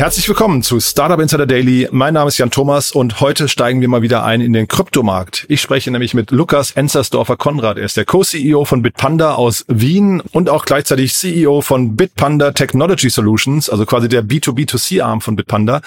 Herzlich 0.00 0.26
willkommen 0.30 0.62
zu 0.62 0.80
Startup 0.80 1.20
Insider 1.20 1.44
Daily. 1.44 1.86
Mein 1.92 2.14
Name 2.14 2.28
ist 2.28 2.38
Jan 2.38 2.50
Thomas 2.50 2.90
und 2.90 3.20
heute 3.20 3.48
steigen 3.48 3.82
wir 3.82 3.88
mal 3.88 4.00
wieder 4.00 4.24
ein 4.24 4.40
in 4.40 4.54
den 4.54 4.66
Kryptomarkt. 4.66 5.44
Ich 5.50 5.60
spreche 5.60 5.90
nämlich 5.90 6.14
mit 6.14 6.30
Lukas 6.30 6.70
Enzersdorfer 6.70 7.36
Konrad. 7.36 7.76
Er 7.76 7.84
ist 7.84 7.98
der 7.98 8.06
Co-CEO 8.06 8.64
von 8.64 8.80
Bitpanda 8.80 9.34
aus 9.34 9.66
Wien 9.68 10.22
und 10.32 10.48
auch 10.48 10.64
gleichzeitig 10.64 11.12
CEO 11.12 11.60
von 11.60 11.96
Bitpanda 11.96 12.52
Technology 12.52 13.10
Solutions, 13.10 13.68
also 13.68 13.84
quasi 13.84 14.08
der 14.08 14.24
B2B2C-Arm 14.24 15.20
von 15.20 15.36
Bitpanda. 15.36 15.82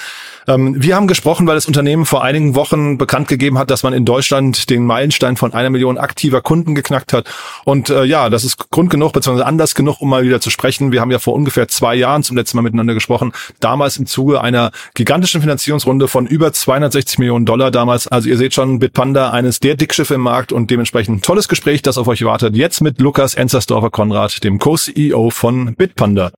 Ähm, 0.48 0.76
wir 0.78 0.96
haben 0.96 1.08
gesprochen, 1.08 1.48
weil 1.48 1.56
das 1.56 1.66
Unternehmen 1.66 2.06
vor 2.06 2.24
einigen 2.24 2.54
Wochen 2.54 3.00
bekannt 3.00 3.30
gegeben 3.30 3.58
hat, 3.58 3.72
dass 3.72 3.82
man 3.82 3.94
in 3.94 4.06
Deutschland 4.06 4.70
den 4.70 4.86
Meilenstein 4.86 5.38
von 5.38 5.56
einer 5.56 5.72
Million 5.72 5.98
aktiver 5.98 6.42
Kunden 6.42 6.76
geknackt 6.76 7.14
hat. 7.14 7.26
Und 7.64 7.90
äh, 7.90 8.04
ja, 8.04 8.30
das 8.30 8.44
ist 8.44 8.70
Grund 8.70 8.92
genug, 8.92 9.12
beziehungsweise 9.12 9.48
Anlass 9.48 9.74
genug, 9.74 10.02
um 10.02 10.10
mal 10.10 10.22
wieder 10.22 10.40
zu 10.40 10.52
sprechen. 10.52 10.92
Wir 10.92 11.02
haben 11.02 11.10
ja 11.10 11.18
vor 11.18 11.34
ungefähr 11.34 11.68
zwei 11.68 11.96
Jahren 11.96 12.22
zum 12.22 12.38
letzten 12.38 12.58
Mal 12.58 12.62
miteinander 12.62 12.94
gesprochen. 12.94 13.34
Damals 13.60 14.03
im 14.04 14.08
Zuge 14.08 14.42
einer 14.42 14.72
gigantischen 14.94 15.42
Finanzierungsrunde 15.42 16.08
von 16.08 16.28
über 16.28 16.52
260 16.52 17.20
Millionen 17.20 17.46
Dollar 17.46 17.72
damals. 17.72 18.08
Also 18.08 18.30
ihr 18.30 18.38
seht 18.38 18.54
schon, 18.54 18.80
Bitpanda, 18.80 19.32
eines 19.32 19.60
der 19.60 19.76
Dickschiffe 19.76 20.16
im 20.16 20.22
Markt 20.22 20.52
und 20.52 20.70
dementsprechend 20.70 21.24
tolles 21.24 21.48
Gespräch, 21.48 21.82
das 21.82 21.98
auf 21.98 22.08
euch 22.08 22.24
wartet. 22.26 22.56
Jetzt 22.56 22.82
mit 22.82 23.00
Lukas 23.00 23.34
Enzersdorfer 23.34 23.90
Konrad, 23.90 24.44
dem 24.44 24.60
Co-CEO 24.60 25.30
von 25.30 25.76
Bitpanda. 25.76 26.32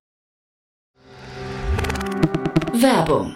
Werbung. 2.73 3.35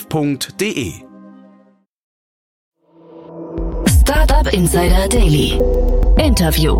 www.startup-insider.de. 0.09 0.93
Startup 3.87 4.53
Insider 4.53 5.07
Daily. 5.07 5.59
Interview. 6.17 6.79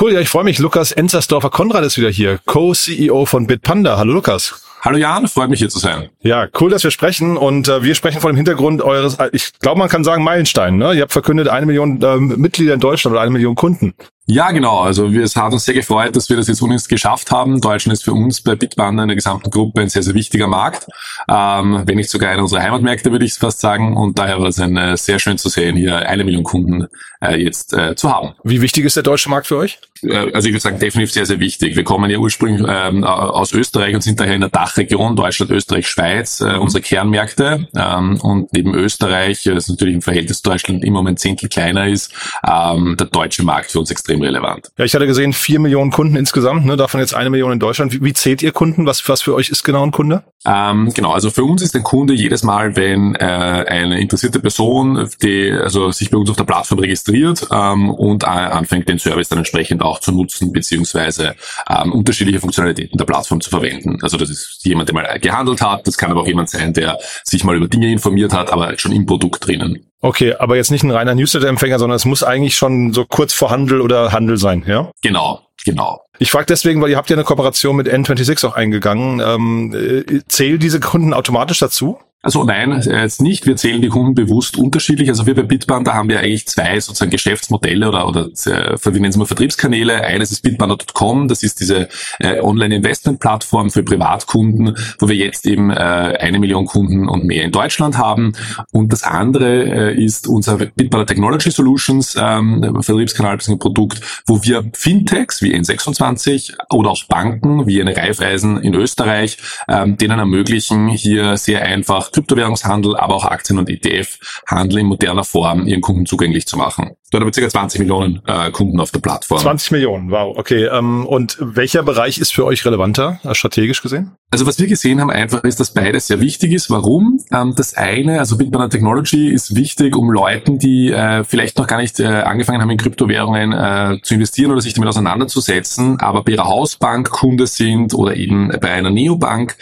Cool, 0.00 0.12
ja, 0.12 0.20
ich 0.20 0.28
freue 0.28 0.44
mich. 0.44 0.58
Lukas 0.58 0.92
Enzersdorfer 0.92 1.50
Konrad 1.50 1.84
ist 1.84 1.98
wieder 1.98 2.10
hier, 2.10 2.38
Co-CEO 2.46 3.26
von 3.26 3.46
Bitpanda. 3.46 3.98
Hallo 3.98 4.14
Lukas. 4.14 4.62
Hallo 4.82 4.96
Jan, 4.96 5.28
freut 5.28 5.50
mich 5.50 5.58
hier 5.58 5.68
zu 5.68 5.78
sein. 5.78 6.08
Ja, 6.22 6.48
cool, 6.58 6.70
dass 6.70 6.82
wir 6.84 6.90
sprechen 6.90 7.36
und 7.36 7.68
äh, 7.68 7.82
wir 7.82 7.94
sprechen 7.94 8.20
vor 8.22 8.32
dem 8.32 8.36
Hintergrund 8.36 8.80
eures, 8.80 9.16
äh, 9.16 9.28
ich 9.32 9.52
glaube, 9.58 9.78
man 9.78 9.90
kann 9.90 10.04
sagen 10.04 10.24
Meilenstein. 10.24 10.78
Ne? 10.78 10.94
Ihr 10.94 11.02
habt 11.02 11.12
verkündet 11.12 11.48
eine 11.48 11.66
Million 11.66 12.00
äh, 12.00 12.16
Mitglieder 12.16 12.72
in 12.72 12.80
Deutschland 12.80 13.12
oder 13.12 13.20
eine 13.20 13.30
Million 13.30 13.56
Kunden. 13.56 13.92
Ja, 14.30 14.52
genau. 14.52 14.78
Also 14.78 15.12
wir, 15.12 15.24
es 15.24 15.34
hat 15.34 15.52
uns 15.52 15.64
sehr 15.64 15.74
gefreut, 15.74 16.14
dass 16.14 16.30
wir 16.30 16.36
das 16.36 16.46
jetzt 16.46 16.62
unlängst 16.62 16.88
geschafft 16.88 17.32
haben. 17.32 17.60
Deutschland 17.60 17.94
ist 17.94 18.04
für 18.04 18.12
uns 18.12 18.40
bei 18.40 18.54
Bitbanda 18.54 19.02
in 19.02 19.08
der 19.08 19.16
gesamten 19.16 19.50
Gruppe 19.50 19.80
ein 19.80 19.88
sehr, 19.88 20.04
sehr 20.04 20.14
wichtiger 20.14 20.46
Markt. 20.46 20.86
Ähm, 21.28 21.82
wenn 21.84 21.96
nicht 21.96 22.10
sogar 22.10 22.30
einer 22.30 22.42
unserer 22.42 22.62
Heimatmärkte, 22.62 23.10
würde 23.10 23.24
ich 23.24 23.34
fast 23.34 23.58
sagen. 23.58 23.96
Und 23.96 24.20
daher 24.20 24.38
war 24.38 24.46
es 24.46 24.60
ein, 24.60 24.76
äh, 24.76 24.96
sehr 24.96 25.18
schön 25.18 25.36
zu 25.36 25.48
sehen, 25.48 25.76
hier 25.76 26.08
eine 26.08 26.22
Million 26.22 26.44
Kunden 26.44 26.86
äh, 27.20 27.42
jetzt 27.42 27.72
äh, 27.72 27.96
zu 27.96 28.08
haben. 28.08 28.34
Wie 28.44 28.60
wichtig 28.60 28.84
ist 28.84 28.94
der 28.94 29.02
deutsche 29.02 29.28
Markt 29.28 29.48
für 29.48 29.56
euch? 29.56 29.80
Äh, 30.02 30.32
also 30.32 30.46
ich 30.46 30.54
würde 30.54 30.60
sagen, 30.60 30.78
definitiv 30.78 31.12
sehr, 31.12 31.26
sehr 31.26 31.40
wichtig. 31.40 31.74
Wir 31.74 31.84
kommen 31.84 32.08
ja 32.08 32.18
ursprünglich 32.18 32.64
ähm, 32.68 33.02
aus 33.02 33.52
Österreich 33.52 33.96
und 33.96 34.02
sind 34.02 34.20
daher 34.20 34.34
in 34.34 34.42
der 34.42 34.50
Dachregion, 34.50 35.16
Deutschland, 35.16 35.50
Österreich, 35.50 35.88
Schweiz, 35.88 36.40
äh, 36.40 36.56
unsere 36.56 36.82
Kernmärkte. 36.82 37.68
Ähm, 37.76 38.20
und 38.20 38.52
neben 38.52 38.74
Österreich, 38.74 39.42
das 39.42 39.68
natürlich 39.68 39.94
im 39.96 40.02
Verhältnis 40.02 40.40
zu 40.40 40.50
Deutschland 40.50 40.84
immer 40.84 41.00
um 41.00 41.06
ein 41.08 41.16
Zehntel 41.16 41.48
kleiner 41.48 41.88
ist, 41.88 42.12
ähm, 42.46 42.96
der 42.96 43.08
deutsche 43.08 43.42
Markt 43.42 43.72
für 43.72 43.80
uns 43.80 43.90
extrem 43.90 44.19
relevant. 44.22 44.70
Ja, 44.78 44.84
ich 44.84 44.94
hatte 44.94 45.06
gesehen, 45.06 45.32
vier 45.32 45.60
Millionen 45.60 45.90
Kunden 45.90 46.16
insgesamt, 46.16 46.66
ne, 46.66 46.76
davon 46.76 47.00
jetzt 47.00 47.14
eine 47.14 47.30
Million 47.30 47.52
in 47.52 47.58
Deutschland. 47.58 47.92
Wie, 47.92 48.02
wie 48.02 48.12
zählt 48.12 48.42
ihr 48.42 48.52
Kunden? 48.52 48.86
Was, 48.86 49.08
was 49.08 49.22
für 49.22 49.34
euch 49.34 49.50
ist 49.50 49.64
genau 49.64 49.84
ein 49.84 49.90
Kunde? 49.90 50.24
Ähm, 50.46 50.90
genau, 50.94 51.12
also 51.12 51.30
für 51.30 51.44
uns 51.44 51.62
ist 51.62 51.76
ein 51.76 51.82
Kunde 51.82 52.14
jedes 52.14 52.42
Mal, 52.42 52.76
wenn 52.76 53.14
äh, 53.14 53.18
eine 53.18 54.00
interessierte 54.00 54.40
Person, 54.40 55.08
die 55.22 55.50
also 55.50 55.90
sich 55.90 56.10
bei 56.10 56.16
uns 56.16 56.30
auf 56.30 56.36
der 56.36 56.44
Plattform 56.44 56.78
registriert 56.78 57.46
ähm, 57.50 57.90
und 57.90 58.22
äh, 58.22 58.26
anfängt, 58.26 58.88
den 58.88 58.98
Service 58.98 59.28
dann 59.28 59.38
entsprechend 59.38 59.82
auch 59.82 60.00
zu 60.00 60.12
nutzen, 60.12 60.52
beziehungsweise 60.52 61.34
ähm, 61.68 61.92
unterschiedliche 61.92 62.40
Funktionalitäten 62.40 62.96
der 62.96 63.04
Plattform 63.04 63.40
zu 63.40 63.50
verwenden. 63.50 63.98
Also 64.02 64.16
das 64.16 64.30
ist 64.30 64.60
jemand, 64.64 64.88
der 64.88 64.94
mal 64.94 65.18
gehandelt 65.20 65.60
hat, 65.60 65.86
das 65.86 65.98
kann 65.98 66.10
aber 66.10 66.22
auch 66.22 66.26
jemand 66.26 66.48
sein, 66.48 66.72
der 66.72 66.98
sich 67.24 67.44
mal 67.44 67.56
über 67.56 67.68
Dinge 67.68 67.90
informiert 67.90 68.32
hat, 68.32 68.50
aber 68.50 68.78
schon 68.78 68.92
im 68.92 69.06
Produkt 69.06 69.46
drinnen. 69.46 69.89
Okay, 70.02 70.34
aber 70.38 70.56
jetzt 70.56 70.70
nicht 70.70 70.82
ein 70.82 70.90
reiner 70.90 71.14
Newsletter-Empfänger, 71.14 71.78
sondern 71.78 71.96
es 71.96 72.04
muss 72.06 72.22
eigentlich 72.22 72.56
schon 72.56 72.92
so 72.92 73.04
kurz 73.04 73.34
vor 73.34 73.50
Handel 73.50 73.80
oder 73.80 74.12
Handel 74.12 74.38
sein, 74.38 74.64
ja? 74.66 74.90
Genau, 75.02 75.42
genau. 75.64 76.02
Ich 76.18 76.30
frage 76.30 76.46
deswegen, 76.46 76.80
weil 76.80 76.90
ihr 76.90 76.96
habt 76.96 77.10
ja 77.10 77.16
eine 77.16 77.24
Kooperation 77.24 77.76
mit 77.76 77.86
N26 77.88 78.46
auch 78.46 78.54
eingegangen. 78.54 79.20
Ähm, 79.20 79.74
äh, 79.74 80.20
zählen 80.28 80.58
diese 80.58 80.80
Kunden 80.80 81.12
automatisch 81.12 81.58
dazu? 81.58 81.98
Also 82.22 82.44
nein, 82.44 82.82
jetzt 82.82 83.22
nicht. 83.22 83.46
Wir 83.46 83.56
zählen 83.56 83.80
die 83.80 83.88
Kunden 83.88 84.14
bewusst 84.14 84.58
unterschiedlich. 84.58 85.08
Also 85.08 85.24
wir 85.24 85.34
bei 85.34 85.42
Bitband, 85.42 85.86
da 85.86 85.94
haben 85.94 86.10
wir 86.10 86.20
eigentlich 86.20 86.46
zwei 86.46 86.78
sozusagen 86.78 87.10
Geschäftsmodelle 87.10 87.88
oder, 87.88 88.06
oder 88.06 88.26
äh, 88.26 88.76
wir 88.84 88.92
nennen 88.92 89.06
es 89.06 89.16
mal 89.16 89.24
Vertriebskanäle. 89.24 90.04
Eines 90.04 90.30
ist 90.30 90.42
bitbander.com, 90.42 91.28
das 91.28 91.42
ist 91.42 91.60
diese 91.60 91.88
äh, 92.18 92.40
Online-Investment-Plattform 92.40 93.70
für 93.70 93.82
Privatkunden, 93.82 94.76
wo 94.98 95.08
wir 95.08 95.16
jetzt 95.16 95.46
eben 95.46 95.70
äh, 95.70 95.74
eine 95.74 96.38
Million 96.38 96.66
Kunden 96.66 97.08
und 97.08 97.24
mehr 97.24 97.44
in 97.44 97.52
Deutschland 97.52 97.96
haben. 97.96 98.34
Und 98.70 98.92
das 98.92 99.02
andere 99.02 99.92
äh, 99.92 100.04
ist 100.04 100.28
unser 100.28 100.58
Bitbander 100.58 101.06
Technology 101.06 101.50
Solutions 101.50 102.16
ähm, 102.20 102.82
Vertriebskanal 102.82 103.38
bzw. 103.38 103.56
Produkt, 103.56 104.02
wo 104.26 104.42
wir 104.42 104.70
Fintechs 104.74 105.40
wie 105.40 105.54
N26 105.54 106.52
oder 106.70 106.90
auch 106.90 107.04
Banken 107.04 107.66
wie 107.66 107.80
eine 107.80 107.96
Raiffeisen 107.96 108.58
in 108.62 108.74
Österreich 108.74 109.38
ähm, 109.68 109.96
denen 109.96 110.18
ermöglichen, 110.18 110.88
hier 110.88 111.38
sehr 111.38 111.62
einfach 111.62 112.09
Kryptowährungshandel, 112.12 112.96
aber 112.96 113.14
auch 113.14 113.24
Aktien- 113.24 113.58
und 113.58 113.68
ETF-Handel 113.68 114.78
in 114.78 114.86
moderner 114.86 115.24
Form 115.24 115.66
ihren 115.66 115.80
Kunden 115.80 116.06
zugänglich 116.06 116.46
zu 116.46 116.56
machen. 116.56 116.92
Dort 117.10 117.24
haben 117.24 117.34
wir 117.34 117.42
ca. 117.42 117.48
20 117.48 117.80
Millionen 117.80 118.22
äh, 118.26 118.50
Kunden 118.52 118.78
auf 118.78 118.92
der 118.92 119.00
Plattform. 119.00 119.40
20 119.40 119.72
Millionen, 119.72 120.10
wow, 120.10 120.36
okay. 120.38 120.66
Ähm, 120.66 121.06
und 121.06 121.38
welcher 121.40 121.82
Bereich 121.82 122.18
ist 122.18 122.32
für 122.32 122.44
euch 122.44 122.64
relevanter, 122.64 123.18
äh, 123.24 123.34
strategisch 123.34 123.82
gesehen? 123.82 124.12
Also 124.30 124.46
was 124.46 124.60
wir 124.60 124.68
gesehen 124.68 125.00
haben 125.00 125.10
einfach 125.10 125.42
ist, 125.42 125.58
dass 125.58 125.74
beides 125.74 126.06
sehr 126.06 126.20
wichtig 126.20 126.52
ist. 126.52 126.70
Warum? 126.70 127.18
Ähm, 127.32 127.54
das 127.56 127.74
eine, 127.74 128.20
also 128.20 128.38
Bitbanner 128.38 128.70
Technology 128.70 129.28
ist 129.28 129.56
wichtig, 129.56 129.96
um 129.96 130.12
Leuten, 130.12 130.60
die 130.60 130.92
äh, 130.92 131.24
vielleicht 131.24 131.58
noch 131.58 131.66
gar 131.66 131.78
nicht 131.78 131.98
äh, 131.98 132.06
angefangen 132.06 132.60
haben 132.60 132.70
in 132.70 132.78
Kryptowährungen 132.78 133.52
äh, 133.52 133.98
zu 134.02 134.14
investieren 134.14 134.52
oder 134.52 134.60
sich 134.60 134.74
damit 134.74 134.88
auseinanderzusetzen, 134.88 135.98
aber 135.98 136.22
bei 136.22 136.32
ihrer 136.32 136.46
Hausbank 136.46 137.10
Kunde 137.10 137.48
sind 137.48 137.92
oder 137.92 138.14
eben 138.16 138.50
bei 138.60 138.70
einer 138.70 138.90
Neobank 138.90 139.56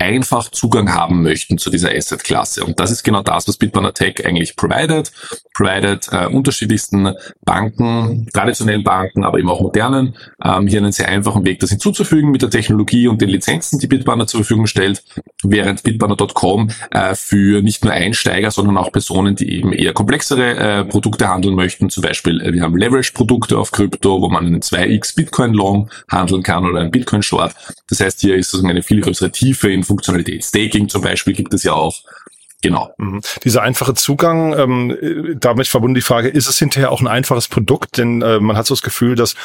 einfach 0.00 0.50
Zugang 0.50 0.92
haben 0.92 1.22
möchten 1.22 1.58
zu 1.58 1.70
dieser 1.70 1.87
Asset-Klasse. 1.96 2.64
Und 2.64 2.80
das 2.80 2.90
ist 2.90 3.02
genau 3.02 3.22
das, 3.22 3.48
was 3.48 3.56
Bitbanner 3.56 3.94
Tech 3.94 4.24
eigentlich 4.24 4.56
provided. 4.56 5.12
Provided 5.54 6.08
äh, 6.12 6.26
unterschiedlichsten 6.26 7.14
Banken, 7.44 8.28
traditionellen 8.32 8.84
Banken, 8.84 9.24
aber 9.24 9.38
eben 9.38 9.50
auch 9.50 9.60
modernen, 9.60 10.16
ähm, 10.44 10.66
hier 10.66 10.78
einen 10.78 10.92
sehr 10.92 11.08
einfachen 11.08 11.44
Weg, 11.44 11.60
das 11.60 11.70
hinzuzufügen 11.70 12.30
mit 12.30 12.42
der 12.42 12.50
Technologie 12.50 13.08
und 13.08 13.20
den 13.20 13.28
Lizenzen, 13.28 13.78
die 13.78 13.86
Bitbanner 13.86 14.26
zur 14.26 14.40
Verfügung 14.40 14.66
stellt, 14.66 15.02
während 15.42 15.82
Bitbanner.com 15.82 16.70
äh, 16.90 17.14
für 17.14 17.62
nicht 17.62 17.84
nur 17.84 17.92
Einsteiger, 17.92 18.50
sondern 18.50 18.76
auch 18.76 18.92
Personen, 18.92 19.34
die 19.34 19.52
eben 19.56 19.72
eher 19.72 19.92
komplexere 19.92 20.56
äh, 20.56 20.84
Produkte 20.84 21.28
handeln 21.28 21.54
möchten. 21.54 21.90
Zum 21.90 22.02
Beispiel, 22.02 22.40
äh, 22.40 22.52
wir 22.52 22.62
haben 22.62 22.76
Leverage-Produkte 22.76 23.58
auf 23.58 23.72
Krypto, 23.72 24.20
wo 24.20 24.28
man 24.28 24.46
einen 24.46 24.60
2x 24.60 25.16
Bitcoin 25.16 25.54
Long 25.54 25.90
handeln 26.10 26.42
kann 26.42 26.66
oder 26.66 26.80
einen 26.80 26.90
Bitcoin 26.90 27.22
Short. 27.22 27.54
Das 27.88 28.00
heißt, 28.00 28.20
hier 28.20 28.36
ist 28.36 28.50
sozusagen 28.50 28.70
eine 28.70 28.82
viel 28.82 29.00
größere 29.00 29.30
Tiefe 29.30 29.70
in 29.70 29.84
Funktionalität. 29.84 30.44
Staking 30.44 30.88
zum 30.88 31.02
Beispiel 31.02 31.34
gibt 31.34 31.54
es 31.54 31.62
ja 31.62 31.72
auch 31.72 31.77
auch 31.78 32.02
Genau. 32.60 32.90
Mhm. 32.98 33.20
Dieser 33.44 33.62
einfache 33.62 33.94
Zugang, 33.94 34.52
ähm, 34.58 35.36
damit 35.38 35.68
verbunden 35.68 35.94
die 35.94 36.00
Frage, 36.00 36.28
ist 36.28 36.48
es 36.48 36.58
hinterher 36.58 36.90
auch 36.90 37.00
ein 37.00 37.06
einfaches 37.06 37.46
Produkt? 37.46 37.98
Denn 37.98 38.20
äh, 38.20 38.40
man 38.40 38.56
hat 38.56 38.66
so 38.66 38.74
das 38.74 38.82
Gefühl, 38.82 39.14
dass, 39.14 39.36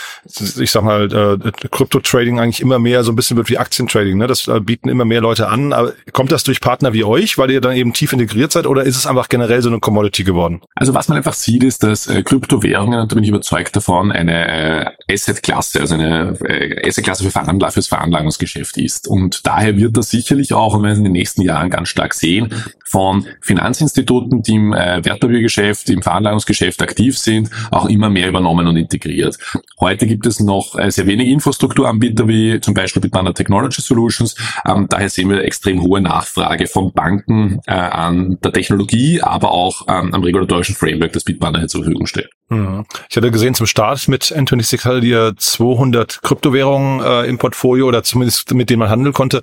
ich 0.60 0.72
sag 0.72 0.84
mal, 0.84 1.14
äh, 1.14 1.68
Crypto-Trading 1.70 2.40
eigentlich 2.40 2.60
immer 2.60 2.80
mehr 2.80 3.04
so 3.04 3.12
ein 3.12 3.16
bisschen 3.16 3.38
wird 3.38 3.50
wie 3.50 3.60
Aktientrading. 3.60 4.18
Ne? 4.18 4.26
Das 4.26 4.48
äh, 4.48 4.60
bieten 4.60 4.90
immer 4.90 5.06
mehr 5.06 5.22
Leute 5.22 5.48
an. 5.48 5.74
Aber 5.74 5.94
kommt 6.12 6.32
das 6.32 6.44
durch 6.44 6.60
Partner 6.60 6.94
wie 6.94 7.04
euch, 7.04 7.38
weil 7.38 7.52
ihr 7.52 7.62
dann 7.62 7.76
eben 7.76 7.94
tief 7.94 8.14
integriert 8.14 8.52
seid, 8.52 8.66
oder 8.66 8.82
ist 8.84 8.98
es 8.98 9.06
einfach 9.06 9.30
generell 9.30 9.62
so 9.62 9.70
eine 9.70 9.80
Commodity 9.80 10.24
geworden? 10.24 10.62
Also 10.74 10.96
was 10.96 11.08
man 11.08 11.18
einfach 11.18 11.34
sieht, 11.34 11.64
ist, 11.64 11.84
dass 11.84 12.08
äh, 12.08 12.24
Kryptowährungen, 12.24 13.00
und 13.00 13.12
da 13.12 13.16
bin 13.16 13.24
ich 13.24 13.30
überzeugt 13.30 13.76
davon, 13.76 14.12
eine 14.12 14.88
äh, 15.08 15.14
Asset-Klasse, 15.14 15.82
also 15.82 15.94
eine 15.94 16.36
äh, 16.46 16.88
Asset-Klasse 16.88 17.26
für 17.26 17.32
Veranlag 17.32 17.74
fürs 17.74 17.88
Veranlagungsgeschäft 17.88 18.78
ist. 18.78 19.08
Und 19.08 19.46
daher 19.46 19.78
wird 19.78 19.98
das 19.98 20.10
sicherlich 20.10 20.54
auch, 20.54 20.74
und 20.74 20.82
wir 20.82 20.90
es 20.90 20.98
in 20.98 21.04
den 21.04 21.14
nächsten 21.14 21.44
Jahren 21.44 21.70
ganz 21.70 21.90
stark 21.90 22.16
sehen, 22.16 22.52
von 22.86 23.03
Finanzinstituten, 23.42 24.42
die 24.42 24.56
im 24.56 24.74
äh, 24.74 25.04
Wertpapiergeschäft, 25.04 25.90
im 25.90 26.02
Veranlagungsgeschäft 26.02 26.82
aktiv 26.82 27.18
sind, 27.18 27.50
auch 27.72 27.86
immer 27.86 28.10
mehr 28.10 28.28
übernommen 28.28 28.68
und 28.68 28.78
integriert. 28.78 29.38
Heute 29.80 30.08
gibt 30.08 30.26
es 30.26 30.40
noch 30.40 30.78
äh, 30.78 30.92
sehr 30.92 31.08
wenig 31.08 31.28
Infrastrukturanbieter 31.28 32.28
wie 32.28 32.60
zum 32.62 32.74
Beispiel 32.74 33.02
Bitbanda 33.02 33.34
Technology 33.34 33.82
Solutions. 33.82 34.36
Ähm, 34.66 34.88
daher 34.90 35.10
sehen 35.10 35.30
wir 35.30 35.44
extrem 35.44 35.82
hohe 35.82 36.02
Nachfrage 36.02 36.68
von 36.68 36.94
Banken 36.94 37.60
äh, 37.66 37.74
an 37.74 38.38
der 38.44 38.54
Technologie, 38.54 39.22
aber 39.22 39.52
auch 39.52 39.88
ähm, 39.88 40.14
am 40.14 40.24
regulatorischen 40.24 40.76
Framework, 40.76 41.14
das 41.14 41.24
Bitbanda 41.24 41.60
hier 41.60 41.68
zur 41.68 41.84
Verfügung 41.84 42.08
stellt. 42.08 42.30
Mhm. 42.50 42.86
Ich 43.10 43.18
hatte 43.18 43.32
gesehen, 43.32 43.56
zum 43.56 43.68
Start 43.68 44.08
mit 44.08 44.24
N26 44.24 44.86
hattet 44.86 45.04
ihr 45.04 45.34
200 45.38 46.22
Kryptowährungen 46.22 47.02
äh, 47.02 47.26
im 47.26 47.38
Portfolio 47.38 47.88
oder 47.88 48.04
zumindest 48.04 48.54
mit 48.54 48.70
denen 48.70 48.80
man 48.80 48.90
handeln 48.90 49.14
konnte. 49.14 49.42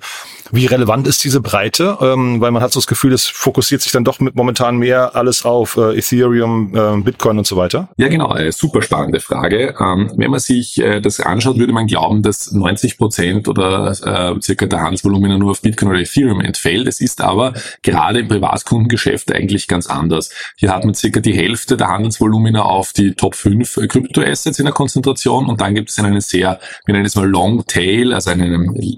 Wie 0.51 0.65
relevant 0.65 1.07
ist 1.07 1.23
diese 1.23 1.41
Breite? 1.41 1.97
Ähm, 2.01 2.41
weil 2.41 2.51
man 2.51 2.61
hat 2.61 2.71
so 2.71 2.79
das 2.79 2.87
Gefühl, 2.87 3.13
es 3.13 3.27
fokussiert 3.27 3.81
sich 3.81 3.91
dann 3.91 4.03
doch 4.03 4.19
mit 4.19 4.35
momentan 4.35 4.77
mehr 4.77 5.15
alles 5.15 5.45
auf 5.45 5.77
äh, 5.77 5.97
Ethereum, 5.97 6.75
äh, 6.75 7.01
Bitcoin 7.01 7.37
und 7.37 7.47
so 7.47 7.57
weiter. 7.57 7.89
Ja, 7.97 8.07
genau. 8.07 8.35
Äh, 8.35 8.51
super 8.51 8.81
spannende 8.81 9.19
Frage. 9.19 9.75
Ähm, 9.79 10.11
wenn 10.15 10.31
man 10.31 10.39
sich 10.39 10.79
äh, 10.79 11.01
das 11.01 11.19
anschaut, 11.19 11.57
würde 11.57 11.73
man 11.73 11.87
glauben, 11.87 12.21
dass 12.21 12.51
90 12.51 12.97
Prozent 12.97 13.47
oder 13.47 13.91
äh, 13.91 14.41
circa 14.41 14.65
der 14.67 14.81
Handelsvolumen 14.81 15.39
nur 15.39 15.51
auf 15.51 15.61
Bitcoin 15.61 15.89
oder 15.89 15.99
Ethereum 15.99 16.41
entfällt. 16.41 16.87
Es 16.87 17.01
ist 17.01 17.21
aber 17.21 17.53
gerade 17.81 18.19
im 18.19 18.27
Privatkundengeschäft 18.27 19.31
eigentlich 19.33 19.67
ganz 19.67 19.87
anders. 19.87 20.31
Hier 20.57 20.73
hat 20.73 20.85
man 20.85 20.93
circa 20.93 21.19
die 21.19 21.33
Hälfte 21.33 21.77
der 21.77 21.87
Handelsvolumina 21.87 22.61
auf 22.61 22.93
die 22.93 23.00
Top 23.09 23.35
5 23.35 23.87
Kryptoassets 23.87 24.59
in 24.59 24.65
der 24.65 24.73
Konzentration 24.73 25.47
und 25.47 25.61
dann 25.61 25.75
gibt 25.75 25.89
es 25.89 25.99
einen 25.99 26.21
sehr, 26.21 26.59
wir 26.85 26.93
nennen 26.93 27.05
es 27.05 27.15
mal 27.15 27.27
Long 27.27 27.65
Tail, 27.65 28.13
also 28.13 28.31
eine, 28.31 28.45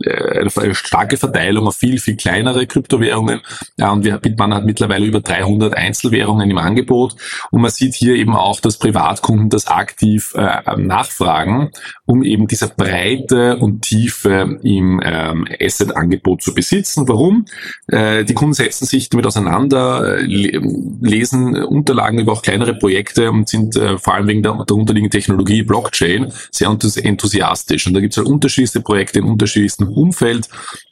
äh, 0.04 0.50
eine 0.60 0.76
starke 0.76 1.18
Verteilung 1.18 1.68
auf 1.68 1.78
viel, 1.78 2.00
viel 2.00 2.16
kleinere 2.16 2.68
Kryptowährungen. 2.68 3.42
Und 3.80 4.04
wir, 4.04 4.18
Bitman 4.18 4.54
hat 4.54 4.66
mittlerweile 4.66 5.06
über 5.06 5.22
300 5.22 5.74
Einzelwährungen 5.76 6.50
im 6.50 6.58
Angebot 6.58 7.16
und 7.52 7.62
man 7.62 7.72
sieht 7.72 7.96
hier 7.96 8.16
eben 8.16 8.36
auch, 8.36 8.60
dass 8.60 8.78
Privatkunden 8.78 9.50
das 9.50 9.68
aktiv 9.68 10.34
äh, 10.36 10.78
nachfragen, 10.78 11.72
um 12.06 12.24
eben 12.24 12.48
diese 12.48 12.68
Breite 12.68 13.58
und 13.58 13.82
Tiefe 13.82 14.60
im 14.64 15.02
ähm, 15.04 15.48
Asset-Angebot 15.60 16.42
zu 16.42 16.54
besitzen. 16.54 17.08
Warum? 17.08 17.46
Äh, 17.88 18.26
die 18.26 18.34
Kunden 18.34 18.54
setzen 18.54 18.86
sich 18.86 19.10
damit 19.10 19.26
auseinander, 19.26 20.20
äh, 20.20 20.60
lesen 21.02 21.56
Unterlagen 21.64 22.20
über 22.20 22.34
auch 22.34 22.42
kleinere 22.42 22.74
Projekte 22.74 23.32
und 23.32 23.48
sind 23.48 23.76
äh, 23.84 23.98
vor 23.98 24.16
allem 24.16 24.28
wegen 24.28 24.44
der, 24.44 24.54
der 24.54 24.76
unterliegenden 24.76 25.12
Technologie 25.12 25.64
Blockchain 25.64 26.32
sehr 26.52 26.70
enthusiastisch. 26.70 27.88
Und 27.88 27.94
da 27.94 28.00
gibt 28.00 28.14
es 28.14 28.18
halt 28.18 28.28
unterschiedlichste 28.28 28.82
Projekte 28.82 29.20
in 29.20 29.26
unterschiedlichstem 29.26 29.90
Umfeld. 29.90 30.50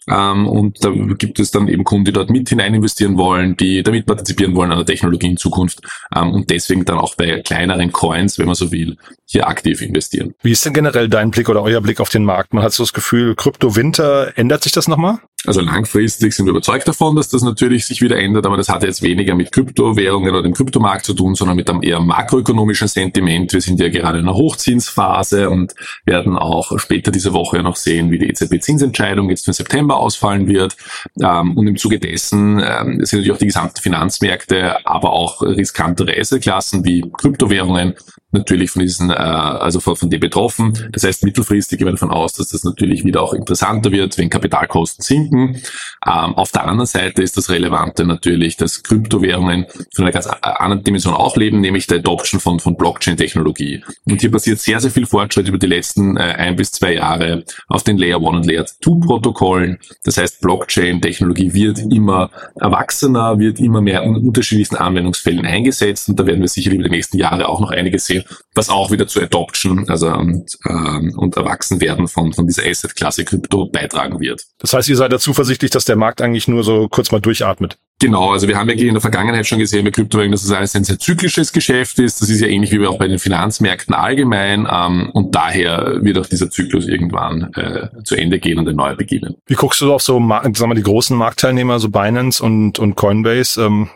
Ähm, 0.07 0.47
und 0.47 0.83
da 0.83 0.89
gibt 0.89 1.39
es 1.39 1.51
dann 1.51 1.67
eben 1.67 1.83
Kunden, 1.83 2.05
die 2.05 2.11
dort 2.11 2.29
mit 2.29 2.49
hinein 2.49 2.73
investieren 2.73 3.17
wollen, 3.17 3.55
die 3.55 3.83
damit 3.83 4.05
partizipieren 4.05 4.55
wollen 4.55 4.71
an 4.71 4.77
der 4.77 4.85
Technologie 4.85 5.27
in 5.27 5.37
Zukunft 5.37 5.81
ähm, 6.15 6.31
und 6.31 6.49
deswegen 6.49 6.85
dann 6.85 6.97
auch 6.97 7.15
bei 7.15 7.41
kleineren 7.41 7.91
Coins, 7.91 8.39
wenn 8.39 8.47
man 8.47 8.55
so 8.55 8.71
will, 8.71 8.97
hier 9.25 9.47
aktiv 9.47 9.81
investieren. 9.81 10.33
Wie 10.41 10.51
ist 10.51 10.65
denn 10.65 10.73
generell 10.73 11.07
dein 11.07 11.31
Blick 11.31 11.49
oder 11.49 11.61
euer 11.61 11.81
Blick 11.81 11.99
auf 11.99 12.09
den 12.09 12.25
Markt? 12.25 12.53
Man 12.53 12.63
hat 12.63 12.73
so 12.73 12.83
das 12.83 12.93
Gefühl, 12.93 13.35
Krypto-Winter, 13.35 14.37
ändert 14.37 14.63
sich 14.63 14.71
das 14.71 14.87
nochmal? 14.87 15.19
Also 15.47 15.61
langfristig 15.61 16.33
sind 16.33 16.45
wir 16.45 16.51
überzeugt 16.51 16.87
davon, 16.87 17.15
dass 17.15 17.29
das 17.29 17.41
natürlich 17.41 17.85
sich 17.85 18.01
wieder 18.01 18.19
ändert, 18.19 18.45
aber 18.45 18.57
das 18.57 18.69
hat 18.69 18.83
jetzt 18.83 19.01
weniger 19.01 19.33
mit 19.33 19.51
Kryptowährungen 19.51 20.29
oder 20.29 20.43
dem 20.43 20.53
Kryptomarkt 20.53 21.03
zu 21.03 21.15
tun, 21.15 21.33
sondern 21.33 21.55
mit 21.55 21.67
einem 21.67 21.81
eher 21.81 21.99
makroökonomischen 21.99 22.87
Sentiment. 22.87 23.51
Wir 23.51 23.61
sind 23.61 23.79
ja 23.79 23.89
gerade 23.89 24.19
in 24.19 24.25
einer 24.27 24.35
Hochzinsphase 24.35 25.49
und 25.49 25.73
werden 26.05 26.37
auch 26.37 26.77
später 26.77 27.09
diese 27.09 27.33
Woche 27.33 27.63
noch 27.63 27.75
sehen, 27.75 28.11
wie 28.11 28.19
die 28.19 28.29
EZB-Zinsentscheidung 28.29 29.31
jetzt 29.31 29.45
für 29.45 29.53
September 29.53 29.90
ausfallen 29.97 30.47
wird. 30.47 30.75
Ähm, 31.21 31.57
und 31.57 31.67
im 31.67 31.77
Zuge 31.77 31.99
dessen 31.99 32.59
ähm, 32.59 33.05
sind 33.05 33.19
natürlich 33.19 33.31
auch 33.31 33.37
die 33.37 33.45
gesamten 33.45 33.81
Finanzmärkte, 33.81 34.85
aber 34.85 35.11
auch 35.11 35.41
riskantere 35.41 36.17
Assetklassen 36.19 36.83
wie 36.85 37.03
Kryptowährungen 37.17 37.95
natürlich 38.31 38.71
von 38.71 38.81
diesen, 38.81 39.09
äh, 39.09 39.13
also 39.13 39.79
von, 39.79 39.95
von 39.95 40.09
dem 40.09 40.19
betroffen. 40.19 40.89
Das 40.91 41.03
heißt, 41.03 41.23
mittelfristig 41.23 41.79
gehen 41.79 41.87
wir 41.87 41.91
davon 41.91 42.11
aus, 42.11 42.33
dass 42.33 42.49
das 42.49 42.63
natürlich 42.63 43.03
wieder 43.03 43.21
auch 43.21 43.33
interessanter 43.33 43.91
wird, 43.91 44.17
wenn 44.17 44.29
Kapitalkosten 44.29 45.03
sinken. 45.03 45.61
Ähm, 46.05 46.35
auf 46.35 46.51
der 46.51 46.63
anderen 46.65 46.85
Seite 46.85 47.21
ist 47.21 47.37
das 47.37 47.49
Relevante 47.49 48.05
natürlich, 48.05 48.57
dass 48.57 48.83
Kryptowährungen 48.83 49.65
von 49.93 50.05
einer 50.05 50.11
ganz 50.11 50.27
anderen 50.27 50.83
Dimension 50.83 51.13
auch 51.13 51.37
leben, 51.37 51.59
nämlich 51.59 51.87
der 51.87 51.99
Adoption 51.99 52.39
von, 52.39 52.59
von 52.59 52.75
Blockchain-Technologie. 52.75 53.83
Und 54.05 54.21
hier 54.21 54.31
passiert 54.31 54.59
sehr, 54.59 54.79
sehr 54.79 54.91
viel 54.91 55.05
Fortschritt 55.05 55.47
über 55.47 55.57
die 55.57 55.67
letzten 55.67 56.17
äh, 56.17 56.21
ein 56.21 56.55
bis 56.55 56.71
zwei 56.71 56.95
Jahre 56.95 57.43
auf 57.67 57.83
den 57.83 57.97
Layer 57.97 58.17
1 58.17 58.25
und 58.27 58.45
Layer 58.45 58.65
2 58.65 59.05
Protokollen. 59.05 59.79
Das 60.03 60.17
heißt, 60.17 60.41
Blockchain-Technologie 60.41 61.53
wird 61.53 61.79
immer 61.79 62.29
erwachsener, 62.55 63.39
wird 63.39 63.59
immer 63.59 63.81
mehr 63.81 64.03
in 64.03 64.15
unterschiedlichsten 64.15 64.75
Anwendungsfällen 64.75 65.45
eingesetzt 65.45 66.09
und 66.09 66.19
da 66.19 66.25
werden 66.25 66.41
wir 66.41 66.47
sicherlich 66.47 66.79
über 66.79 66.89
die 66.89 66.95
nächsten 66.95 67.17
Jahre 67.17 67.47
auch 67.47 67.59
noch 67.59 67.71
einiges 67.71 68.05
sehen, 68.05 68.20
was 68.55 68.69
auch 68.69 68.91
wieder 68.91 69.07
zur 69.07 69.23
Adoption 69.23 69.89
also 69.89 70.11
und, 70.11 70.57
ähm, 70.67 71.13
und 71.17 71.37
Erwachsenwerden 71.37 72.07
von, 72.07 72.33
von 72.33 72.47
dieser 72.47 72.63
Asset-Klasse 72.65 73.25
Krypto 73.25 73.69
beitragen 73.69 74.19
wird. 74.19 74.43
Das 74.59 74.73
heißt, 74.73 74.89
ihr 74.89 74.97
seid 74.97 75.11
da 75.11 75.19
zuversichtlich, 75.19 75.71
dass 75.71 75.85
der 75.85 75.95
Markt 75.95 76.21
eigentlich 76.21 76.47
nur 76.47 76.63
so 76.63 76.87
kurz 76.87 77.11
mal 77.11 77.21
durchatmet? 77.21 77.77
Genau, 78.01 78.31
also 78.31 78.47
wir 78.47 78.57
haben 78.57 78.67
ja 78.67 78.73
in 78.75 78.95
der 78.95 79.01
Vergangenheit 79.01 79.45
schon 79.45 79.59
gesehen 79.59 79.85
bei 79.85 79.91
Kryptowährungen, 79.91 80.31
dass 80.31 80.43
es 80.43 80.51
alles 80.51 80.75
ein 80.75 80.83
sehr 80.83 80.97
zyklisches 80.97 81.53
Geschäft 81.53 81.99
ist. 81.99 82.19
Das 82.19 82.29
ist 82.29 82.41
ja 82.41 82.47
ähnlich 82.47 82.71
wie 82.71 82.83
auch 82.87 82.97
bei 82.97 83.07
den 83.07 83.19
Finanzmärkten 83.19 83.93
allgemein. 83.93 84.67
Ähm, 84.71 85.11
und 85.13 85.35
daher 85.35 85.99
wird 86.01 86.17
auch 86.17 86.25
dieser 86.25 86.49
Zyklus 86.49 86.87
irgendwann 86.87 87.53
äh, 87.53 87.89
zu 88.03 88.15
Ende 88.15 88.39
gehen 88.39 88.57
und 88.57 88.67
ein 88.67 88.75
neuer 88.75 88.95
beginnen. 88.95 89.35
Wie 89.45 89.53
guckst 89.53 89.81
du 89.81 89.93
auf 89.93 90.01
so, 90.01 90.17
sagen 90.17 90.57
wir, 90.57 90.73
die 90.73 90.81
großen 90.81 91.15
Marktteilnehmer, 91.15 91.77
so 91.79 91.89
Binance 91.89 92.43
und, 92.43 92.79
und 92.79 92.95
Coinbase? 92.95 93.61
Ähm, 93.61 93.89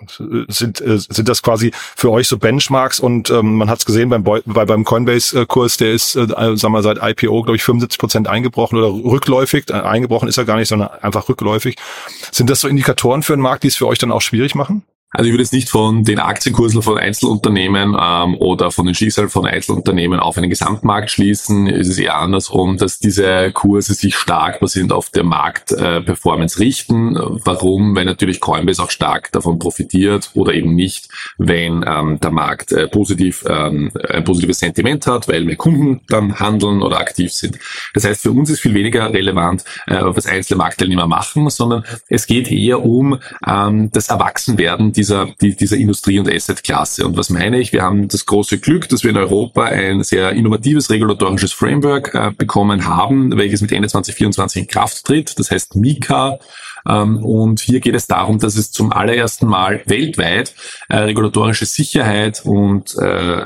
sind, 0.49 0.81
äh, 0.81 0.99
sind 0.99 1.27
das 1.27 1.41
quasi 1.41 1.71
für 1.73 2.11
euch 2.11 2.27
so 2.27 2.37
Benchmarks? 2.37 2.99
Und 2.99 3.31
ähm, 3.31 3.55
man 3.55 3.71
hat 3.71 3.79
es 3.79 3.85
gesehen 3.87 4.09
beim, 4.09 4.23
bei, 4.23 4.41
beim 4.43 4.83
Coinbase-Kurs, 4.83 5.77
der 5.77 5.93
ist, 5.93 6.15
äh, 6.15 6.27
sagen 6.27 6.73
wir, 6.73 6.83
seit 6.83 6.99
IPO, 7.01 7.41
glaube 7.41 7.55
ich, 7.55 7.63
75 7.63 7.97
Prozent 7.97 8.27
eingebrochen 8.27 8.77
oder 8.77 8.89
rückläufig. 8.89 9.65
Äh, 9.71 9.81
eingebrochen 9.81 10.29
ist 10.29 10.37
er 10.37 10.45
gar 10.45 10.57
nicht, 10.57 10.67
sondern 10.67 10.89
einfach 11.01 11.27
rückläufig. 11.27 11.75
Sind 12.31 12.51
das 12.51 12.61
so 12.61 12.67
Indikatoren 12.67 13.23
für 13.23 13.33
einen 13.33 13.41
Markt, 13.41 13.63
die 13.63 13.69
es 13.69 13.75
für 13.75 13.87
euch 13.87 13.94
dann 13.99 14.11
auch 14.11 14.21
schwierig 14.21 14.55
machen? 14.55 14.83
Also 15.15 15.27
ich 15.27 15.33
würde 15.33 15.43
jetzt 15.43 15.53
nicht 15.53 15.69
von 15.69 16.03
den 16.03 16.19
Aktienkursen 16.19 16.81
von 16.81 16.97
Einzelunternehmen 16.97 17.95
ähm, 17.99 18.35
oder 18.35 18.69
von 18.71 18.85
den 18.85 18.95
Schicksalen 18.95 19.29
von 19.29 19.45
Einzelunternehmen 19.45 20.19
auf 20.19 20.37
einen 20.37 20.49
Gesamtmarkt 20.49 21.09
schließen. 21.09 21.67
Es 21.67 21.87
ist 21.87 21.99
eher 21.99 22.17
andersrum, 22.17 22.77
dass 22.77 22.99
diese 22.99 23.51
Kurse 23.53 23.93
sich 23.93 24.17
stark 24.17 24.59
basierend 24.59 24.91
auf 24.91 25.09
der 25.09 25.23
Marktperformance 25.23 26.59
äh, 26.59 26.63
richten. 26.63 27.15
Warum? 27.15 27.95
Weil 27.95 28.03
natürlich 28.03 28.41
Coinbase 28.41 28.83
auch 28.83 28.91
stark 28.91 29.31
davon 29.31 29.57
profitiert 29.57 30.31
oder 30.33 30.53
eben 30.53 30.75
nicht, 30.75 31.07
wenn 31.37 31.85
ähm, 31.87 32.19
der 32.19 32.31
Markt 32.31 32.73
äh, 32.73 32.87
positiv 32.87 33.45
ähm, 33.47 33.91
ein 34.09 34.25
positives 34.25 34.59
Sentiment 34.59 35.07
hat, 35.07 35.29
weil 35.29 35.45
mehr 35.45 35.55
Kunden 35.55 36.01
dann 36.09 36.39
handeln 36.39 36.81
oder 36.81 36.99
aktiv 36.99 37.31
sind. 37.31 37.57
Das 37.93 38.03
heißt, 38.03 38.21
für 38.23 38.31
uns 38.31 38.49
ist 38.49 38.59
viel 38.59 38.73
weniger 38.73 39.13
relevant, 39.13 39.63
äh, 39.87 39.97
was 40.01 40.25
einzelne 40.25 40.57
Marktteilnehmer 40.57 41.07
machen, 41.07 41.49
sondern 41.49 41.85
es 42.09 42.27
geht 42.27 42.51
eher 42.51 42.83
um 42.83 43.19
ähm, 43.47 43.91
das 43.91 44.09
Erwachsenwerden 44.09 44.91
dieser, 44.91 45.04
die, 45.41 45.55
dieser 45.55 45.77
Industrie- 45.77 46.19
und 46.19 46.31
Asset-Klasse. 46.31 47.05
Und 47.05 47.17
was 47.17 47.29
meine 47.29 47.59
ich? 47.59 47.73
Wir 47.73 47.81
haben 47.81 48.07
das 48.07 48.25
große 48.25 48.59
Glück, 48.59 48.89
dass 48.89 49.03
wir 49.03 49.11
in 49.11 49.17
Europa 49.17 49.63
ein 49.63 50.03
sehr 50.03 50.31
innovatives 50.31 50.89
regulatorisches 50.89 51.53
Framework 51.53 52.13
äh, 52.13 52.31
bekommen 52.37 52.85
haben, 52.85 53.37
welches 53.37 53.61
mit 53.61 53.71
Ende 53.71 53.87
2024 53.87 54.63
in 54.63 54.67
Kraft 54.67 55.05
tritt. 55.05 55.37
Das 55.39 55.51
heißt 55.51 55.75
MiCA. 55.75 56.39
Ähm, 56.87 57.23
und 57.23 57.59
hier 57.59 57.79
geht 57.79 57.95
es 57.95 58.07
darum, 58.07 58.39
dass 58.39 58.55
es 58.55 58.71
zum 58.71 58.93
allerersten 58.93 59.47
Mal 59.47 59.81
weltweit 59.85 60.53
äh, 60.89 60.97
regulatorische 60.97 61.65
Sicherheit 61.65 62.41
und 62.45 62.95
äh, 62.97 63.45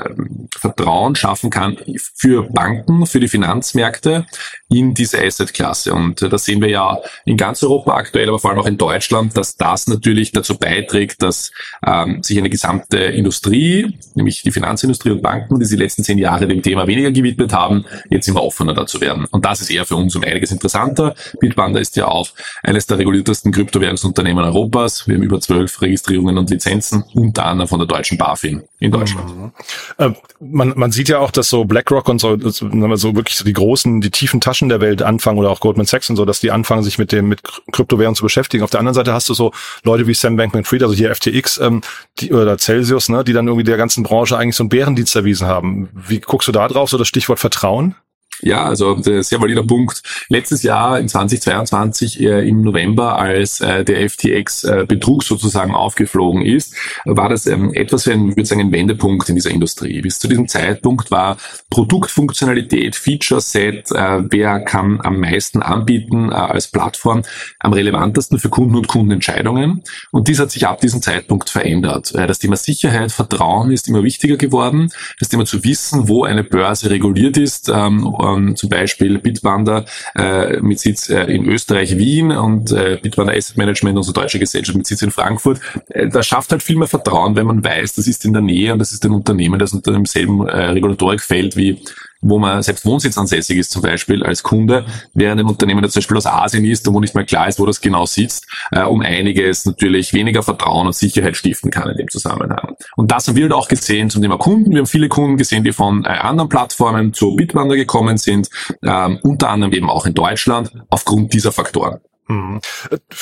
Vertrauen 0.56 1.14
schaffen 1.14 1.50
kann 1.50 1.78
für 2.14 2.42
Banken, 2.50 3.06
für 3.06 3.20
die 3.20 3.28
Finanzmärkte 3.28 4.26
in 4.68 4.94
diese 4.94 5.22
Asset-Klasse. 5.22 5.94
Und 5.94 6.22
äh, 6.22 6.28
das 6.28 6.44
sehen 6.44 6.60
wir 6.60 6.68
ja 6.68 6.98
in 7.24 7.36
ganz 7.36 7.62
Europa 7.62 7.94
aktuell, 7.94 8.28
aber 8.28 8.38
vor 8.38 8.50
allem 8.50 8.60
auch 8.60 8.66
in 8.66 8.78
Deutschland, 8.78 9.36
dass 9.36 9.56
das 9.56 9.86
natürlich 9.86 10.32
dazu 10.32 10.58
beiträgt, 10.58 11.22
dass 11.22 11.39
ähm, 11.86 12.22
sich 12.22 12.38
eine 12.38 12.50
gesamte 12.50 12.98
Industrie, 12.98 13.98
nämlich 14.14 14.42
die 14.42 14.52
Finanzindustrie 14.52 15.10
und 15.10 15.22
Banken, 15.22 15.58
die 15.58 15.64
sie 15.64 15.76
die 15.76 15.82
letzten 15.82 16.04
zehn 16.04 16.18
Jahre 16.18 16.46
dem 16.46 16.62
Thema 16.62 16.86
weniger 16.86 17.10
gewidmet 17.10 17.52
haben, 17.52 17.84
jetzt 18.10 18.28
immer 18.28 18.42
offener 18.42 18.74
dazu 18.74 19.00
werden. 19.00 19.26
Und 19.30 19.44
das 19.44 19.60
ist 19.60 19.70
eher 19.70 19.84
für 19.84 19.96
uns 19.96 20.14
um 20.14 20.24
einiges 20.24 20.50
interessanter. 20.50 21.14
Bitpanda 21.40 21.80
ist 21.80 21.96
ja 21.96 22.06
auch 22.06 22.28
eines 22.62 22.86
der 22.86 22.98
regulierten 22.98 23.30
registriertesten 23.30 23.52
Kryptowährungsunternehmen 23.52 24.44
Europas. 24.44 25.06
Wir 25.06 25.16
haben 25.16 25.22
über 25.22 25.40
zwölf 25.40 25.80
Registrierungen 25.80 26.38
und 26.38 26.50
Lizenzen, 26.50 27.04
unter 27.14 27.46
anderem 27.46 27.68
von 27.68 27.78
der 27.78 27.86
deutschen 27.86 28.18
BaFin 28.18 28.62
in 28.78 28.90
Deutschland. 28.90 29.36
Mhm. 29.36 29.52
Äh, 29.98 30.10
man, 30.40 30.72
man 30.76 30.92
sieht 30.92 31.08
ja 31.08 31.18
auch, 31.18 31.30
dass 31.30 31.48
so 31.48 31.64
BlackRock 31.64 32.08
und 32.08 32.20
so, 32.20 32.36
so 32.38 32.70
wirklich 33.16 33.36
so 33.36 33.44
die 33.44 33.52
großen, 33.52 34.00
die 34.00 34.10
tiefen 34.10 34.40
Taschen 34.40 34.68
der 34.68 34.80
Welt 34.80 35.02
anfangen 35.02 35.38
oder 35.38 35.50
auch 35.50 35.60
Goldman 35.60 35.86
Sachs 35.86 36.10
und 36.10 36.16
so, 36.16 36.24
dass 36.24 36.40
die 36.40 36.50
anfangen, 36.50 36.82
sich 36.82 36.98
mit 36.98 37.12
dem 37.12 37.28
mit 37.28 37.42
Kryptowährungen 37.72 38.16
zu 38.16 38.22
beschäftigen. 38.22 38.64
Auf 38.64 38.70
der 38.70 38.80
anderen 38.80 38.94
Seite 38.94 39.12
hast 39.12 39.28
du 39.28 39.34
so 39.34 39.52
Leute 39.84 40.06
wie 40.06 40.14
Sam 40.14 40.36
Bankman-Fried, 40.36 40.82
also 40.82 40.94
hier 40.94 41.10
FTX 41.30 41.58
ähm, 41.58 41.82
die, 42.18 42.32
oder 42.32 42.58
Celsius, 42.58 43.08
ne, 43.08 43.24
die 43.24 43.32
dann 43.32 43.46
irgendwie 43.46 43.64
der 43.64 43.76
ganzen 43.76 44.02
Branche 44.02 44.36
eigentlich 44.36 44.56
so 44.56 44.64
einen 44.64 44.68
Bärendienst 44.68 45.14
erwiesen 45.16 45.46
haben. 45.46 45.88
Wie 45.92 46.20
guckst 46.20 46.48
du 46.48 46.52
da 46.52 46.68
drauf, 46.68 46.90
so 46.90 46.98
das 46.98 47.08
Stichwort 47.08 47.38
Vertrauen? 47.38 47.94
Ja, 48.42 48.64
also 48.64 49.00
sehr 49.00 49.40
valider 49.40 49.62
Punkt. 49.62 50.02
Letztes 50.28 50.62
Jahr 50.62 50.98
in 50.98 51.08
2022 51.08 52.20
äh, 52.20 52.48
im 52.48 52.62
November, 52.62 53.16
als 53.18 53.60
äh, 53.60 53.84
der 53.84 54.08
FTX-Betrug 54.08 55.22
äh, 55.22 55.26
sozusagen 55.26 55.74
aufgeflogen 55.74 56.42
ist, 56.42 56.74
war 57.04 57.28
das 57.28 57.46
ähm, 57.46 57.72
etwas 57.74 58.06
wie 58.06 58.12
ein, 58.12 58.28
würde 58.30 58.46
sagen, 58.46 58.60
ein 58.60 58.72
Wendepunkt 58.72 59.28
in 59.28 59.34
dieser 59.34 59.50
Industrie. 59.50 60.00
Bis 60.00 60.18
zu 60.18 60.28
diesem 60.28 60.48
Zeitpunkt 60.48 61.10
war 61.10 61.36
Produktfunktionalität, 61.70 62.96
Feature-Set, 62.96 63.90
äh, 63.92 64.22
wer 64.30 64.60
kann 64.60 65.00
am 65.02 65.20
meisten 65.20 65.62
anbieten 65.62 66.30
äh, 66.30 66.34
als 66.34 66.68
Plattform 66.68 67.22
am 67.58 67.72
relevantesten 67.72 68.38
für 68.38 68.48
Kunden 68.48 68.76
und 68.76 68.88
Kundenentscheidungen. 68.88 69.82
Und 70.10 70.28
dies 70.28 70.38
hat 70.38 70.50
sich 70.50 70.66
ab 70.66 70.80
diesem 70.80 71.02
Zeitpunkt 71.02 71.50
verändert. 71.50 72.14
Äh, 72.14 72.26
das 72.26 72.38
Thema 72.38 72.56
Sicherheit, 72.56 73.12
Vertrauen 73.12 73.70
ist 73.70 73.88
immer 73.88 74.02
wichtiger 74.02 74.36
geworden. 74.36 74.90
Das 75.18 75.28
Thema 75.28 75.44
zu 75.44 75.64
wissen, 75.64 76.08
wo 76.08 76.24
eine 76.24 76.44
Börse 76.44 76.90
reguliert 76.90 77.36
ist, 77.36 77.68
ähm, 77.68 78.06
ähm, 78.36 78.56
zum 78.56 78.68
Beispiel 78.68 79.18
Bitwander 79.18 79.84
äh, 80.14 80.60
mit 80.60 80.80
Sitz 80.80 81.08
äh, 81.08 81.24
in 81.24 81.46
Österreich 81.46 81.96
Wien 81.96 82.32
und 82.32 82.72
äh, 82.72 82.98
Bitwander 83.00 83.34
Asset 83.34 83.56
Management, 83.56 83.96
unsere 83.96 84.14
deutsche 84.14 84.38
Gesellschaft 84.38 84.76
mit 84.76 84.86
Sitz 84.86 85.02
in 85.02 85.10
Frankfurt. 85.10 85.60
Äh, 85.88 86.08
das 86.08 86.26
schafft 86.26 86.52
halt 86.52 86.62
viel 86.62 86.76
mehr 86.76 86.88
Vertrauen, 86.88 87.36
wenn 87.36 87.46
man 87.46 87.64
weiß, 87.64 87.94
das 87.94 88.06
ist 88.06 88.24
in 88.24 88.32
der 88.32 88.42
Nähe 88.42 88.72
und 88.72 88.78
das 88.78 88.92
ist 88.92 89.04
ein 89.04 89.12
Unternehmen, 89.12 89.58
das 89.58 89.72
unter 89.72 89.92
demselben 89.92 90.46
äh, 90.46 90.66
Regulatorikfeld 90.70 91.56
wie 91.56 91.82
wo 92.20 92.38
man 92.38 92.62
selbst 92.62 92.84
wohnsitzansässig 92.84 93.58
ist 93.58 93.70
zum 93.70 93.82
Beispiel 93.82 94.22
als 94.24 94.42
Kunde, 94.42 94.84
während 95.14 95.40
ein 95.40 95.46
Unternehmen, 95.46 95.82
das 95.82 95.92
zum 95.92 96.00
Beispiel 96.00 96.16
aus 96.16 96.26
Asien 96.26 96.64
ist 96.64 96.86
und 96.86 96.94
wo 96.94 97.00
nicht 97.00 97.14
mal 97.14 97.24
klar 97.24 97.48
ist, 97.48 97.58
wo 97.58 97.66
das 97.66 97.80
genau 97.80 98.06
sitzt, 98.06 98.46
äh, 98.72 98.82
um 98.82 99.00
einiges 99.00 99.64
natürlich 99.66 100.12
weniger 100.12 100.42
Vertrauen 100.42 100.86
und 100.86 100.94
Sicherheit 100.94 101.36
stiften 101.36 101.70
kann 101.70 101.88
in 101.88 101.96
dem 101.96 102.08
Zusammenhang. 102.08 102.76
Und 102.96 103.10
das 103.10 103.28
haben 103.28 103.36
wir 103.36 103.44
halt 103.44 103.52
auch 103.52 103.68
gesehen 103.68 104.10
zum 104.10 104.22
Thema 104.22 104.38
Kunden. 104.38 104.70
Wir 104.70 104.78
haben 104.78 104.86
viele 104.86 105.08
Kunden 105.08 105.36
gesehen, 105.36 105.64
die 105.64 105.72
von 105.72 106.04
äh, 106.04 106.08
anderen 106.08 106.48
Plattformen 106.48 107.12
zu 107.12 107.36
Bitwander 107.36 107.76
gekommen 107.76 108.18
sind, 108.18 108.48
äh, 108.82 109.16
unter 109.22 109.50
anderem 109.50 109.72
eben 109.72 109.90
auch 109.90 110.06
in 110.06 110.14
Deutschland, 110.14 110.72
aufgrund 110.90 111.32
dieser 111.32 111.52
Faktoren. 111.52 112.00
Mhm. 112.30 112.60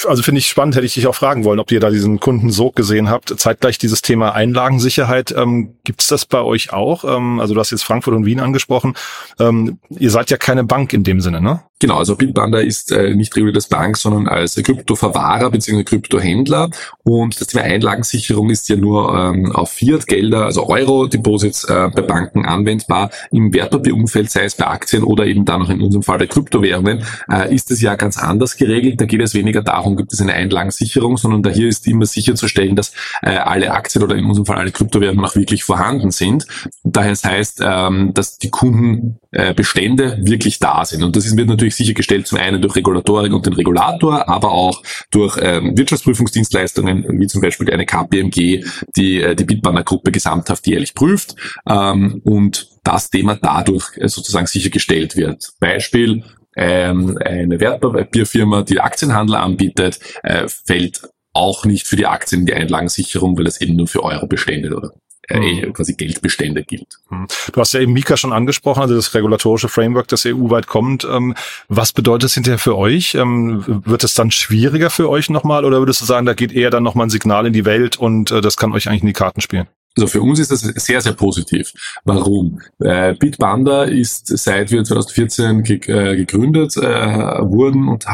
Also 0.06 0.22
finde 0.22 0.40
ich 0.40 0.48
spannend, 0.48 0.76
hätte 0.76 0.86
ich 0.86 0.94
dich 0.94 1.06
auch 1.06 1.14
fragen 1.14 1.44
wollen, 1.44 1.58
ob 1.58 1.72
ihr 1.72 1.80
da 1.80 1.90
diesen 1.90 2.20
Kundensog 2.20 2.76
gesehen 2.76 3.08
habt. 3.08 3.38
Zeitgleich 3.40 3.78
dieses 3.78 4.02
Thema 4.02 4.34
Einlagensicherheit. 4.34 5.34
Ähm, 5.36 5.76
Gibt 5.84 6.10
das 6.10 6.26
bei 6.26 6.42
euch 6.42 6.72
auch? 6.72 7.04
Ähm, 7.04 7.40
also 7.40 7.54
du 7.54 7.60
hast 7.60 7.70
jetzt 7.70 7.84
Frankfurt 7.84 8.14
und 8.14 8.26
Wien 8.26 8.40
angesprochen. 8.40 8.94
Ähm, 9.38 9.78
ihr 9.90 10.10
seid 10.10 10.30
ja 10.30 10.36
keine 10.36 10.64
Bank 10.64 10.92
in 10.92 11.04
dem 11.04 11.20
Sinne, 11.20 11.40
ne? 11.40 11.62
Genau, 11.80 11.98
also 11.98 12.16
Bitpanda 12.16 12.58
ist 12.58 12.90
äh, 12.90 13.14
nicht 13.14 13.36
reguliert 13.36 13.56
als 13.56 13.68
Bank, 13.68 13.96
sondern 13.96 14.26
als 14.26 14.56
Kryptoverwahrer 14.56 15.50
bzw. 15.50 15.84
Kryptohändler. 15.84 16.70
Und 17.04 17.40
das 17.40 17.46
Thema 17.48 17.62
Einlagensicherung 17.62 18.50
ist 18.50 18.68
ja 18.68 18.74
nur 18.74 19.14
ähm, 19.14 19.52
auf 19.52 19.70
Fiat-Gelder, 19.70 20.44
also 20.44 20.68
Euro-Deposits 20.68 21.64
äh, 21.64 21.88
bei 21.94 22.02
Banken 22.02 22.44
anwendbar. 22.44 23.10
Im 23.30 23.52
Wertpapierumfeld, 23.54 24.28
sei 24.28 24.44
es 24.44 24.56
bei 24.56 24.66
Aktien 24.66 25.04
oder 25.04 25.24
eben 25.26 25.44
dann 25.44 25.62
auch 25.62 25.70
in 25.70 25.80
unserem 25.80 26.02
Fall 26.02 26.18
bei 26.18 26.26
Kryptowährungen, 26.26 27.04
äh, 27.30 27.54
ist 27.54 27.70
es 27.70 27.80
ja 27.80 27.94
ganz 27.94 28.18
anders 28.18 28.56
geregelt. 28.56 29.00
Da 29.00 29.04
geht 29.04 29.22
es 29.22 29.34
weniger 29.34 29.62
darum, 29.62 29.96
gibt 29.96 30.12
es 30.12 30.20
eine 30.20 30.32
Einlagensicherung, 30.32 31.16
sondern 31.16 31.44
da 31.44 31.50
hier 31.50 31.68
ist 31.68 31.86
immer 31.86 32.06
sicherzustellen, 32.06 32.74
dass 32.74 32.92
äh, 33.22 33.36
alle 33.36 33.70
Aktien 33.70 34.02
oder 34.02 34.16
in 34.16 34.24
unserem 34.24 34.46
Fall 34.46 34.58
alle 34.58 34.72
Kryptowährungen 34.72 35.24
auch 35.24 35.36
wirklich 35.36 35.62
vorhanden 35.62 36.10
sind. 36.10 36.44
Daher 36.82 37.14
heißt, 37.14 37.62
ähm, 37.64 38.12
dass 38.14 38.38
die 38.38 38.50
Kundenbestände 38.50 40.18
wirklich 40.22 40.58
da 40.58 40.84
sind. 40.84 41.04
Und 41.04 41.14
das 41.14 41.36
wird 41.36 41.48
natürlich 41.48 41.67
natürlich 41.68 41.76
sichergestellt, 41.76 42.26
zum 42.26 42.38
einen 42.38 42.60
durch 42.60 42.76
Regulatorik 42.76 43.32
und 43.32 43.46
den 43.46 43.52
Regulator, 43.52 44.28
aber 44.28 44.52
auch 44.52 44.82
durch 45.10 45.38
ähm, 45.40 45.76
Wirtschaftsprüfungsdienstleistungen, 45.76 47.20
wie 47.20 47.26
zum 47.26 47.40
Beispiel 47.40 47.70
eine 47.70 47.86
KPMG, 47.86 48.64
die 48.96 49.22
äh, 49.22 49.34
die 49.34 49.44
Bitbanner-Gruppe 49.44 50.10
gesamthaft 50.10 50.66
jährlich 50.66 50.94
prüft 50.94 51.34
ähm, 51.68 52.20
und 52.24 52.68
das 52.84 53.10
Thema 53.10 53.36
dadurch 53.40 53.96
äh, 53.96 54.08
sozusagen 54.08 54.46
sichergestellt 54.46 55.16
wird. 55.16 55.50
Beispiel, 55.60 56.24
ähm, 56.56 57.18
eine 57.24 57.60
Wertpapierfirma, 57.60 58.62
die 58.62 58.80
Aktienhandel 58.80 59.36
anbietet, 59.36 60.00
äh, 60.22 60.48
fällt 60.48 61.02
auch 61.32 61.64
nicht 61.64 61.86
für 61.86 61.96
die 61.96 62.06
Aktien 62.06 62.40
in 62.40 62.46
die 62.46 62.54
Einlagensicherung, 62.54 63.38
weil 63.38 63.46
es 63.46 63.60
eben 63.60 63.76
nur 63.76 63.86
für 63.86 64.02
Euro-Bestände 64.02 64.74
oder 64.74 64.92
äh, 65.28 65.66
mhm. 65.66 65.72
quasi 65.72 65.94
Geldbestände 65.94 66.64
gilt. 66.64 66.98
Mhm. 67.10 67.26
Du 67.52 67.60
hast 67.60 67.72
ja 67.72 67.80
eben 67.80 67.92
Mika 67.92 68.16
schon 68.16 68.32
angesprochen, 68.32 68.80
also 68.80 68.94
das 68.94 69.14
regulatorische 69.14 69.68
Framework, 69.68 70.08
das 70.08 70.24
EU-weit 70.26 70.66
kommt. 70.66 71.06
Ähm, 71.10 71.34
was 71.68 71.92
bedeutet 71.92 72.24
das 72.24 72.34
hinterher 72.34 72.58
für 72.58 72.76
euch? 72.76 73.14
Ähm, 73.14 73.82
wird 73.84 74.04
es 74.04 74.14
dann 74.14 74.30
schwieriger 74.30 74.90
für 74.90 75.08
euch 75.08 75.30
nochmal 75.30 75.64
oder 75.64 75.78
würdest 75.78 76.00
du 76.00 76.04
sagen, 76.04 76.26
da 76.26 76.34
geht 76.34 76.52
eher 76.52 76.70
dann 76.70 76.82
nochmal 76.82 77.06
ein 77.06 77.10
Signal 77.10 77.46
in 77.46 77.52
die 77.52 77.64
Welt 77.64 77.96
und 77.96 78.30
äh, 78.30 78.40
das 78.40 78.56
kann 78.56 78.72
euch 78.72 78.88
eigentlich 78.88 79.02
in 79.02 79.08
die 79.08 79.12
Karten 79.12 79.40
spielen? 79.40 79.66
Also 79.96 80.06
für 80.06 80.22
uns 80.22 80.38
ist 80.38 80.52
das 80.52 80.60
sehr, 80.60 81.00
sehr 81.00 81.12
positiv. 81.12 81.72
Warum? 82.04 82.60
Äh, 82.78 83.14
Bitbanda 83.14 83.82
ist, 83.82 84.28
seit 84.28 84.70
wir 84.70 84.84
2014 84.84 85.64
gegründet 85.64 86.76
wurden 86.76 87.88
und 87.88 88.04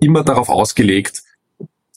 immer 0.00 0.24
darauf 0.24 0.48
ausgelegt, 0.48 1.22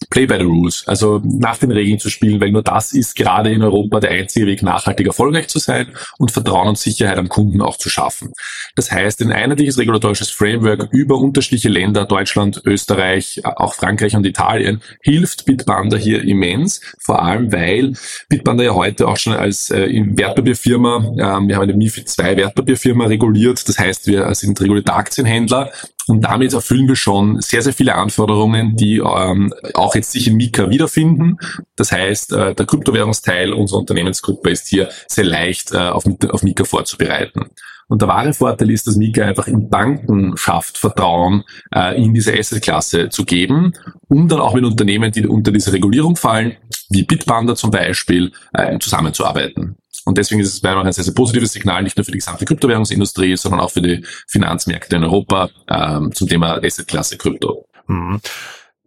Play 0.09 0.25
by 0.25 0.37
the 0.37 0.43
Rules, 0.43 0.83
also 0.87 1.21
nach 1.23 1.57
den 1.57 1.71
Regeln 1.71 1.99
zu 1.99 2.09
spielen, 2.09 2.39
weil 2.41 2.51
nur 2.51 2.63
das 2.63 2.91
ist 2.91 3.15
gerade 3.15 3.51
in 3.51 3.63
Europa 3.63 4.01
der 4.01 4.11
einzige 4.11 4.45
Weg, 4.45 4.61
nachhaltig 4.61 5.07
erfolgreich 5.07 5.47
zu 5.47 5.59
sein 5.59 5.87
und 6.17 6.31
Vertrauen 6.31 6.67
und 6.67 6.77
Sicherheit 6.77 7.17
am 7.17 7.29
Kunden 7.29 7.61
auch 7.61 7.77
zu 7.77 7.89
schaffen. 7.89 8.33
Das 8.75 8.91
heißt, 8.91 9.21
ein 9.21 9.31
einheitliches 9.31 9.77
regulatorisches 9.77 10.31
Framework 10.31 10.89
über 10.91 11.17
unterschiedliche 11.17 11.69
Länder, 11.69 12.05
Deutschland, 12.05 12.61
Österreich, 12.65 13.41
auch 13.45 13.73
Frankreich 13.73 14.15
und 14.15 14.25
Italien, 14.25 14.81
hilft 15.01 15.45
Bitbanda 15.45 15.97
hier 15.97 16.23
immens, 16.23 16.81
vor 16.99 17.23
allem 17.23 17.51
weil 17.51 17.93
Bitbanda 18.29 18.63
ja 18.63 18.75
heute 18.75 19.07
auch 19.07 19.17
schon 19.17 19.33
als 19.33 19.71
äh, 19.71 19.89
Wertpapierfirma, 19.89 21.13
äh, 21.13 21.47
wir 21.47 21.55
haben 21.55 21.63
eine 21.63 21.73
MIFID 21.73 22.09
2 22.09 22.37
Wertpapierfirma 22.37 23.05
reguliert, 23.05 23.67
das 23.67 23.79
heißt, 23.79 24.07
wir 24.07 24.33
sind 24.35 24.59
regulierte 24.61 24.93
Aktienhändler 24.93 25.71
und 26.07 26.21
damit 26.21 26.53
erfüllen 26.53 26.87
wir 26.87 26.95
schon 26.95 27.41
sehr, 27.41 27.61
sehr 27.61 27.73
viele 27.73 27.95
Anforderungen, 27.95 28.75
die 28.75 28.97
ähm, 28.97 29.53
auch 29.73 29.95
jetzt 29.95 30.11
sich 30.11 30.27
in 30.27 30.35
Mika 30.35 30.69
wiederfinden. 30.69 31.37
Das 31.75 31.91
heißt, 31.91 32.33
äh, 32.33 32.53
der 32.53 32.65
Kryptowährungsteil 32.65 33.53
unserer 33.53 33.79
Unternehmensgruppe 33.79 34.51
ist 34.51 34.67
hier 34.67 34.89
sehr 35.07 35.25
leicht 35.25 35.71
äh, 35.71 35.77
auf, 35.77 36.05
auf 36.29 36.43
Mika 36.43 36.63
vorzubereiten. 36.63 37.45
Und 37.87 38.01
der 38.01 38.07
wahre 38.07 38.33
Vorteil 38.33 38.71
ist, 38.71 38.87
dass 38.87 38.95
Mika 38.95 39.23
einfach 39.23 39.47
in 39.47 39.69
Banken 39.69 40.37
schafft, 40.37 40.77
Vertrauen 40.77 41.43
äh, 41.73 42.01
in 42.01 42.13
diese 42.13 42.33
Assetklasse 42.33 43.09
zu 43.09 43.25
geben, 43.25 43.73
um 44.07 44.27
dann 44.27 44.39
auch 44.39 44.53
mit 44.53 44.63
Unternehmen, 44.63 45.11
die 45.11 45.25
unter 45.27 45.51
diese 45.51 45.71
Regulierung 45.71 46.15
fallen, 46.15 46.57
wie 46.89 47.03
Bitpanda 47.03 47.55
zum 47.55 47.71
Beispiel, 47.71 48.31
äh, 48.53 48.77
zusammenzuarbeiten. 48.79 49.77
Und 50.05 50.17
deswegen 50.17 50.39
ist 50.39 50.53
es 50.53 50.61
bei 50.61 50.75
ein 50.75 50.91
sehr, 50.93 51.03
sehr 51.03 51.13
positives 51.13 51.51
Signal, 51.51 51.83
nicht 51.83 51.97
nur 51.97 52.05
für 52.05 52.11
die 52.11 52.19
gesamte 52.19 52.45
Kryptowährungsindustrie, 52.45 53.35
sondern 53.35 53.59
auch 53.59 53.71
für 53.71 53.81
die 53.81 54.05
Finanzmärkte 54.27 54.95
in 54.95 55.03
Europa 55.03 55.49
ähm, 55.67 56.13
zum 56.13 56.27
Thema 56.27 56.63
Assetklasse 56.63 57.17
Krypto. 57.17 57.65
Mhm. 57.87 58.21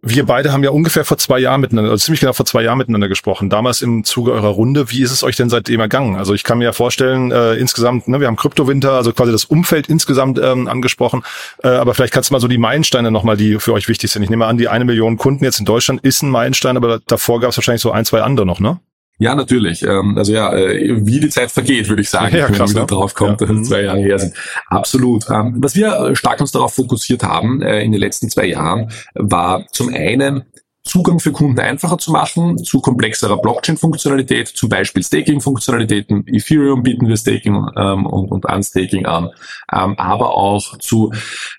Wir 0.01 0.25
beide 0.25 0.53
haben 0.53 0.63
ja 0.63 0.69
ungefähr 0.69 1.03
vor 1.03 1.17
zwei 1.17 1.39
Jahren 1.39 1.59
miteinander, 1.59 1.91
also 1.91 2.01
ziemlich 2.01 2.21
genau 2.21 2.31
vor 2.31 2.45
zwei 2.45 2.63
Jahren 2.63 2.77
miteinander 2.77 3.09
gesprochen. 3.09 3.49
Damals 3.49 3.81
im 3.81 4.05
Zuge 4.05 4.31
eurer 4.31 4.47
Runde. 4.47 4.91
Wie 4.91 5.01
ist 5.01 5.11
es 5.11 5.23
euch 5.23 5.35
denn 5.35 5.49
seitdem 5.49 5.81
ergangen? 5.81 6.15
Also 6.15 6.33
ich 6.33 6.45
kann 6.45 6.59
mir 6.59 6.63
ja 6.63 6.71
vorstellen, 6.71 7.33
äh, 7.33 7.55
insgesamt, 7.55 8.07
ne, 8.07 8.21
wir 8.21 8.27
haben 8.27 8.37
Kryptowinter, 8.37 8.93
also 8.93 9.11
quasi 9.11 9.33
das 9.33 9.43
Umfeld 9.43 9.89
insgesamt 9.89 10.39
ähm, 10.41 10.69
angesprochen. 10.69 11.23
Äh, 11.63 11.67
aber 11.67 11.93
vielleicht 11.95 12.13
kannst 12.13 12.29
du 12.29 12.33
mal 12.33 12.39
so 12.39 12.47
die 12.47 12.57
Meilensteine 12.57 13.11
nochmal, 13.11 13.35
die 13.35 13.59
für 13.59 13.73
euch 13.73 13.89
wichtig 13.89 14.09
sind. 14.09 14.23
Ich 14.23 14.29
nehme 14.29 14.45
an, 14.45 14.57
die 14.57 14.69
eine 14.69 14.85
Million 14.85 15.17
Kunden 15.17 15.43
jetzt 15.43 15.59
in 15.59 15.65
Deutschland 15.65 16.01
ist 16.01 16.21
ein 16.21 16.29
Meilenstein, 16.29 16.77
aber 16.77 16.99
davor 17.05 17.41
gab 17.41 17.49
es 17.49 17.57
wahrscheinlich 17.57 17.81
so 17.81 17.91
ein, 17.91 18.05
zwei 18.05 18.21
andere 18.21 18.45
noch, 18.45 18.61
ne? 18.61 18.79
Ja, 19.19 19.35
natürlich. 19.35 19.83
Ähm, 19.83 20.17
also 20.17 20.33
ja, 20.33 20.53
äh, 20.53 21.05
wie 21.05 21.19
die 21.19 21.29
Zeit 21.29 21.51
vergeht, 21.51 21.89
würde 21.89 22.01
ich 22.01 22.09
sagen, 22.09 22.35
ja, 22.37 22.49
wenn 22.49 22.73
man 22.73 22.87
drauf 22.87 23.13
kommt, 23.13 23.41
ja. 23.41 23.47
dass 23.47 23.67
zwei 23.67 23.81
Jahre 23.83 23.99
her 23.99 24.17
sind. 24.17 24.33
Absolut. 24.67 25.29
Ähm, 25.29 25.55
was 25.57 25.75
wir 25.75 26.15
stark 26.15 26.39
uns 26.39 26.51
darauf 26.51 26.73
fokussiert 26.73 27.23
haben 27.23 27.61
äh, 27.61 27.83
in 27.83 27.91
den 27.91 27.99
letzten 27.99 28.29
zwei 28.29 28.45
Jahren, 28.45 28.91
war 29.13 29.67
zum 29.71 29.93
einen 29.93 30.45
Zugang 30.89 31.19
für 31.19 31.31
Kunden 31.31 31.59
einfacher 31.59 31.99
zu 31.99 32.11
machen, 32.11 32.57
zu 32.57 32.81
komplexerer 32.81 33.37
Blockchain-Funktionalität, 33.39 34.47
zum 34.47 34.69
Beispiel 34.69 35.03
Staking-Funktionalitäten. 35.03 36.25
Ethereum 36.27 36.81
bieten 36.81 37.07
wir 37.07 37.15
Staking 37.15 37.67
ähm, 37.77 38.07
und, 38.07 38.31
und 38.31 38.45
Unstaking 38.45 39.05
an, 39.05 39.29
ähm, 39.71 39.93
aber 39.97 40.35
auch 40.35 40.77
zu 40.79 41.11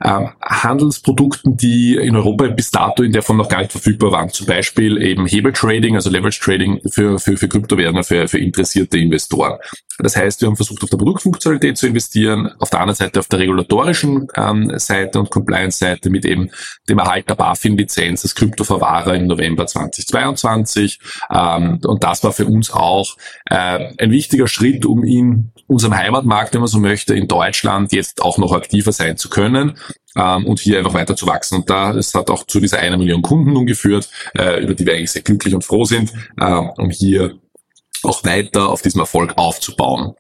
ähm, 0.04 0.30
Handelsprodukten, 0.42 1.56
die 1.56 1.94
in 1.94 2.16
Europa 2.16 2.49
bis 2.49 2.72
dato 2.72 3.04
in 3.04 3.12
der 3.12 3.22
Form 3.22 3.37
noch 3.37 3.49
gar 3.49 3.60
nicht 3.60 3.70
verfügbar 3.70 4.10
waren. 4.10 4.30
Zum 4.30 4.46
Beispiel 4.46 5.00
eben 5.00 5.26
Hebeltrading, 5.26 5.94
also 5.94 6.10
Leverage 6.10 6.40
Trading 6.40 6.80
für, 6.90 7.20
für, 7.20 7.37
für 7.37 7.49
Kryptowährungen, 7.49 8.02
für, 8.02 8.26
für 8.26 8.38
interessierte 8.38 8.99
Investoren. 8.99 9.58
Das 10.02 10.16
heißt, 10.16 10.40
wir 10.40 10.49
haben 10.49 10.56
versucht, 10.56 10.82
auf 10.82 10.90
der 10.90 10.96
Produktfunktionalität 10.96 11.76
zu 11.76 11.87
investieren, 11.87 12.50
auf 12.58 12.70
der 12.70 12.80
anderen 12.80 12.96
Seite 12.96 13.20
auf 13.20 13.28
der 13.28 13.38
regulatorischen 13.38 14.28
ähm, 14.34 14.72
Seite 14.78 15.20
und 15.20 15.30
Compliance-Seite 15.30 16.10
mit 16.10 16.25
eben 16.25 16.50
dem 16.88 16.99
Erhalt 16.99 17.28
der 17.28 17.34
BaFin-Lizenz 17.34 18.25
als 18.25 18.34
Kryptoverwahrer 18.34 19.14
im 19.21 19.27
November 19.29 19.67
2022. 19.67 21.00
Ähm, 21.31 21.81
und 21.85 22.03
das 22.03 22.25
war 22.25 22.33
für 22.33 22.47
uns 22.47 22.71
auch 22.71 23.17
äh, 23.47 23.93
ein 23.99 24.11
wichtiger 24.11 24.49
Schritt, 24.49 24.85
um 24.85 25.05
in 25.05 25.53
unserem 25.67 25.97
Heimatmarkt, 25.97 26.55
wenn 26.55 26.61
man 26.61 26.69
so 26.69 26.79
möchte, 26.79 27.15
in 27.15 27.29
Deutschland 27.29 27.93
jetzt 27.93 28.23
auch 28.23 28.39
noch 28.39 28.53
aktiver 28.53 28.93
sein 28.93 29.17
zu 29.17 29.31
können 29.31 29.77
ähm, 30.17 30.47
und 30.47 30.61
hier 30.61 30.79
einfach 30.79 30.95
weiter 30.95 31.17
zu 31.17 31.27
wachsen. 31.27 31.57
Und 31.57 31.71
da 31.71 31.95
es 31.95 32.15
hat 32.15 32.31
auch 32.31 32.45
zu 32.47 32.61
dieser 32.61 32.79
einer 32.79 32.99
Million 32.99 33.23
Kunden 33.23 33.53
nun 33.53 33.67
geführt, 33.67 34.11
äh, 34.37 34.62
über 34.62 34.75
die 34.75 34.87
wir 34.87 34.95
eigentlich 34.95 35.12
sehr 35.12 35.23
glücklich 35.23 35.55
und 35.55 35.65
froh 35.65 35.85
sind, 35.85 36.12
äh, 36.39 36.53
um 36.53 36.91
hier 36.91 37.39
auch 38.03 38.25
weiter 38.25 38.69
auf 38.69 38.83
diesem 38.83 39.00
Erfolg 39.00 39.35
aufzubauen. 39.37 40.15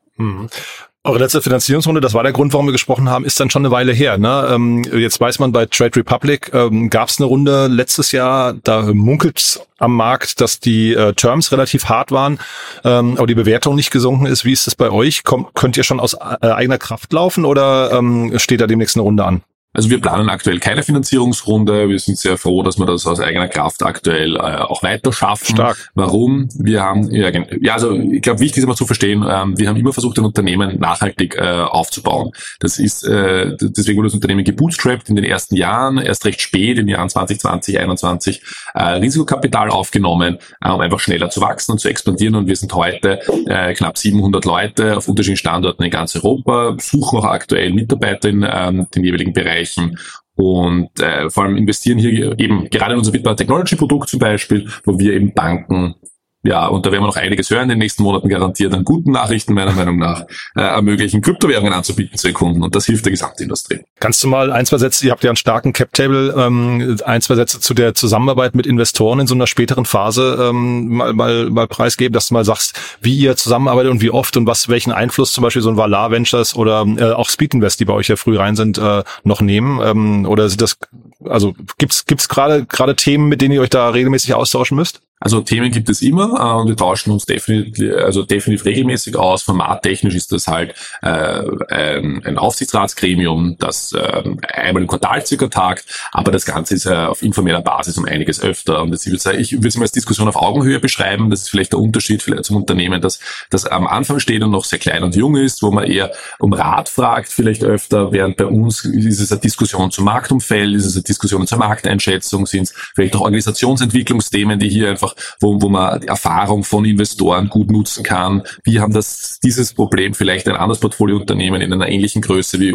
Eure 1.02 1.18
letzte 1.18 1.40
Finanzierungsrunde, 1.40 2.02
das 2.02 2.12
war 2.12 2.22
der 2.24 2.32
Grund, 2.32 2.52
warum 2.52 2.66
wir 2.66 2.72
gesprochen 2.72 3.08
haben, 3.08 3.24
ist 3.24 3.40
dann 3.40 3.48
schon 3.48 3.64
eine 3.64 3.72
Weile 3.72 3.90
her. 3.90 4.18
Ne? 4.18 4.48
Ähm, 4.50 4.84
jetzt 4.84 5.18
weiß 5.18 5.38
man, 5.38 5.50
bei 5.50 5.64
Trade 5.64 5.96
Republic 5.96 6.50
ähm, 6.52 6.90
gab 6.90 7.08
es 7.08 7.18
eine 7.18 7.26
Runde 7.26 7.68
letztes 7.68 8.12
Jahr, 8.12 8.52
da 8.52 8.82
munkelt 8.82 9.66
am 9.78 9.96
Markt, 9.96 10.42
dass 10.42 10.60
die 10.60 10.92
äh, 10.92 11.14
Terms 11.14 11.52
relativ 11.52 11.86
hart 11.86 12.12
waren, 12.12 12.38
ähm, 12.84 13.16
aber 13.16 13.26
die 13.26 13.34
Bewertung 13.34 13.76
nicht 13.76 13.90
gesunken 13.90 14.26
ist. 14.26 14.44
Wie 14.44 14.52
ist 14.52 14.66
das 14.66 14.74
bei 14.74 14.90
euch? 14.90 15.24
Kommt, 15.24 15.54
könnt 15.54 15.78
ihr 15.78 15.84
schon 15.84 16.00
aus 16.00 16.12
äh, 16.12 16.46
eigener 16.48 16.76
Kraft 16.76 17.14
laufen 17.14 17.46
oder 17.46 17.92
ähm, 17.92 18.38
steht 18.38 18.60
da 18.60 18.66
demnächst 18.66 18.96
eine 18.96 19.02
Runde 19.02 19.24
an? 19.24 19.40
Also 19.72 19.88
wir 19.88 20.00
planen 20.00 20.28
aktuell 20.28 20.58
keine 20.58 20.82
Finanzierungsrunde. 20.82 21.88
Wir 21.88 21.98
sind 22.00 22.18
sehr 22.18 22.36
froh, 22.36 22.64
dass 22.64 22.76
wir 22.76 22.86
das 22.86 23.06
aus 23.06 23.20
eigener 23.20 23.46
Kraft 23.46 23.84
aktuell 23.84 24.34
äh, 24.34 24.40
auch 24.40 24.82
weiter 24.82 25.12
schaffen. 25.12 25.54
Stark. 25.54 25.90
Warum? 25.94 26.48
Wir 26.58 26.82
haben, 26.82 27.08
ja, 27.12 27.30
ja 27.30 27.74
also 27.74 27.92
ich 27.92 28.20
glaube, 28.20 28.40
wichtig 28.40 28.58
ist 28.58 28.64
immer 28.64 28.74
zu 28.74 28.84
verstehen, 28.84 29.24
ähm, 29.28 29.56
wir 29.56 29.68
haben 29.68 29.76
immer 29.76 29.92
versucht, 29.92 30.18
ein 30.18 30.24
Unternehmen 30.24 30.80
nachhaltig 30.80 31.36
äh, 31.36 31.40
aufzubauen. 31.40 32.32
Das 32.58 32.80
ist, 32.80 33.04
äh, 33.04 33.56
deswegen 33.60 33.98
wurde 33.98 34.08
das 34.08 34.14
Unternehmen 34.14 34.42
gebootstrapped 34.42 35.08
in 35.08 35.14
den 35.14 35.24
ersten 35.24 35.54
Jahren, 35.54 35.98
erst 35.98 36.24
recht 36.24 36.40
spät, 36.40 36.76
in 36.76 36.86
den 36.86 36.88
Jahren 36.88 37.08
2020, 37.08 37.74
2021, 37.74 38.42
äh, 38.74 38.82
Risikokapital 38.82 39.70
aufgenommen, 39.70 40.38
äh, 40.60 40.68
um 40.68 40.80
einfach 40.80 40.98
schneller 40.98 41.30
zu 41.30 41.40
wachsen 41.42 41.72
und 41.72 41.78
zu 41.78 41.88
expandieren. 41.88 42.34
Und 42.34 42.48
wir 42.48 42.56
sind 42.56 42.74
heute 42.74 43.20
äh, 43.46 43.72
knapp 43.74 43.98
700 43.98 44.44
Leute 44.44 44.96
auf 44.96 45.06
unterschiedlichen 45.06 45.38
Standorten 45.38 45.84
in 45.84 45.90
ganz 45.92 46.16
Europa, 46.16 46.76
suchen 46.80 47.20
auch 47.20 47.24
aktuell 47.24 47.72
Mitarbeiter 47.72 48.28
in 48.28 48.44
ähm, 48.50 48.88
den 48.92 49.04
jeweiligen 49.04 49.32
Bereichen 49.32 49.59
erreichen. 49.60 49.98
Und 50.36 50.98
äh, 51.00 51.28
vor 51.28 51.44
allem 51.44 51.56
investieren 51.56 51.98
hier 51.98 52.38
eben 52.38 52.68
gerade 52.70 52.94
in 52.94 52.98
unser 52.98 53.12
Bitbar 53.12 53.36
Technology 53.36 53.76
Produkt 53.76 54.08
zum 54.08 54.20
Beispiel, 54.20 54.68
wo 54.84 54.98
wir 54.98 55.12
eben 55.12 55.34
Banken 55.34 55.96
ja, 56.42 56.66
und 56.66 56.86
da 56.86 56.90
werden 56.90 57.02
wir 57.02 57.06
noch 57.06 57.16
einiges 57.16 57.50
hören 57.50 57.64
in 57.64 57.68
den 57.70 57.78
nächsten 57.78 58.02
Monaten 58.02 58.28
garantiert 58.28 58.72
an 58.72 58.82
guten 58.82 59.10
Nachrichten, 59.12 59.52
meiner 59.52 59.72
Meinung 59.72 59.98
nach, 59.98 60.22
äh, 60.56 60.62
ermöglichen, 60.62 61.20
Kryptowährungen 61.20 61.74
anzubieten 61.74 62.16
zu 62.16 62.28
den 62.28 62.34
Kunden. 62.34 62.62
Und 62.62 62.74
das 62.74 62.86
hilft 62.86 63.04
der 63.04 63.10
Gesamtindustrie. 63.10 63.80
Kannst 63.98 64.24
du 64.24 64.28
mal 64.28 64.50
ein, 64.50 64.64
zwei 64.64 64.78
Sätze, 64.78 65.04
ihr 65.04 65.12
habt 65.12 65.22
ja 65.22 65.28
einen 65.28 65.36
starken 65.36 65.74
Cap-Table, 65.74 66.34
ähm, 66.38 66.96
ein, 67.04 67.20
zwei 67.20 67.34
Sätze 67.34 67.60
zu 67.60 67.74
der 67.74 67.94
Zusammenarbeit 67.94 68.54
mit 68.54 68.66
Investoren 68.66 69.20
in 69.20 69.26
so 69.26 69.34
einer 69.34 69.46
späteren 69.46 69.84
Phase 69.84 70.48
ähm, 70.48 70.88
mal, 70.88 71.12
mal, 71.12 71.50
mal 71.50 71.68
preisgeben, 71.68 72.14
dass 72.14 72.28
du 72.28 72.34
mal 72.34 72.44
sagst, 72.44 72.74
wie 73.02 73.16
ihr 73.16 73.36
zusammenarbeitet 73.36 73.92
und 73.92 74.00
wie 74.00 74.10
oft 74.10 74.34
und 74.38 74.46
was, 74.46 74.70
welchen 74.70 74.92
Einfluss 74.92 75.34
zum 75.34 75.42
Beispiel 75.42 75.60
so 75.60 75.68
ein 75.68 75.76
Valar 75.76 76.10
Ventures 76.10 76.56
oder 76.56 76.86
äh, 76.96 77.12
auch 77.12 77.28
Speed 77.28 77.52
Invest, 77.52 77.80
die 77.80 77.84
bei 77.84 77.92
euch 77.92 78.08
ja 78.08 78.16
früh 78.16 78.38
rein 78.38 78.56
sind, 78.56 78.78
äh, 78.78 79.02
noch 79.24 79.42
nehmen? 79.42 79.78
Ähm, 79.82 80.26
oder 80.26 80.48
sind 80.48 80.62
das, 80.62 80.78
also 81.22 81.54
gibt's 81.76 82.06
gibt's 82.06 82.30
gerade 82.30 82.64
gerade 82.64 82.96
Themen, 82.96 83.28
mit 83.28 83.42
denen 83.42 83.52
ihr 83.52 83.60
euch 83.60 83.68
da 83.68 83.90
regelmäßig 83.90 84.32
austauschen 84.32 84.76
müsst? 84.76 85.02
Also 85.20 85.42
Themen 85.42 85.70
gibt 85.70 85.88
es 85.90 86.00
immer 86.00 86.40
äh, 86.40 86.60
und 86.60 86.68
wir 86.68 86.76
tauschen 86.76 87.12
uns 87.12 87.26
definitiv, 87.26 87.94
also 87.94 88.22
definitiv 88.24 88.64
regelmäßig 88.64 89.16
aus. 89.16 89.42
Formattechnisch 89.42 90.14
ist 90.14 90.32
das 90.32 90.48
halt 90.48 90.74
äh, 91.02 91.42
ein, 91.68 92.22
ein 92.24 92.38
Aufsichtsratsgremium, 92.38 93.56
das 93.58 93.92
äh, 93.92 94.22
einmal 94.48 94.82
im 94.82 94.88
Quartal 94.88 95.24
circa 95.26 95.48
tagt, 95.48 95.84
aber 96.12 96.32
das 96.32 96.46
Ganze 96.46 96.74
ist 96.74 96.86
äh, 96.86 96.94
auf 96.94 97.22
informeller 97.22 97.60
Basis 97.60 97.98
um 97.98 98.06
einiges 98.06 98.42
öfter. 98.42 98.82
Und 98.82 98.94
ich 98.94 99.12
würde 99.12 99.36
ich 99.36 99.52
würde 99.52 99.68
es 99.68 99.76
mal 99.76 99.82
als 99.82 99.92
Diskussion 99.92 100.26
auf 100.26 100.36
Augenhöhe 100.36 100.80
beschreiben. 100.80 101.28
Das 101.28 101.42
ist 101.42 101.50
vielleicht 101.50 101.72
der 101.72 101.80
Unterschied 101.80 102.22
vielleicht 102.22 102.46
zum 102.46 102.56
Unternehmen, 102.56 103.02
das, 103.02 103.20
das 103.50 103.66
am 103.66 103.86
Anfang 103.86 104.20
steht 104.20 104.42
und 104.42 104.50
noch 104.50 104.64
sehr 104.64 104.78
klein 104.78 105.04
und 105.04 105.14
jung 105.14 105.36
ist, 105.36 105.62
wo 105.62 105.70
man 105.70 105.84
eher 105.84 106.12
um 106.38 106.52
Rat 106.52 106.88
fragt, 106.88 107.28
vielleicht 107.28 107.62
öfter, 107.62 108.12
während 108.12 108.36
bei 108.36 108.46
uns 108.46 108.84
ist 108.84 109.20
es 109.20 109.30
eine 109.30 109.40
Diskussion 109.40 109.90
zum 109.90 110.06
Marktumfeld, 110.06 110.74
ist 110.74 110.86
es 110.86 110.96
eine 110.96 111.02
Diskussion 111.02 111.46
zur 111.46 111.58
Markteinschätzung, 111.58 112.46
sind 112.46 112.62
es 112.62 112.74
vielleicht 112.94 113.14
auch 113.16 113.20
Organisationsentwicklungsthemen, 113.20 114.58
die 114.58 114.68
hier 114.68 114.88
einfach 114.88 115.09
einfach, 115.10 115.36
wo, 115.40 115.60
wo 115.60 115.68
man 115.68 116.00
die 116.00 116.08
Erfahrung 116.08 116.64
von 116.64 116.84
Investoren 116.84 117.48
gut 117.48 117.70
nutzen 117.70 118.02
kann. 118.02 118.42
Wie 118.64 118.80
haben 118.80 118.92
das 118.92 119.38
dieses 119.42 119.74
Problem 119.74 120.14
vielleicht 120.14 120.48
ein 120.48 120.56
anderes 120.56 120.80
Portfoliounternehmen 120.80 121.60
in 121.60 121.72
einer 121.72 121.88
ähnlichen 121.88 122.22
Größe 122.22 122.60
wie, 122.60 122.72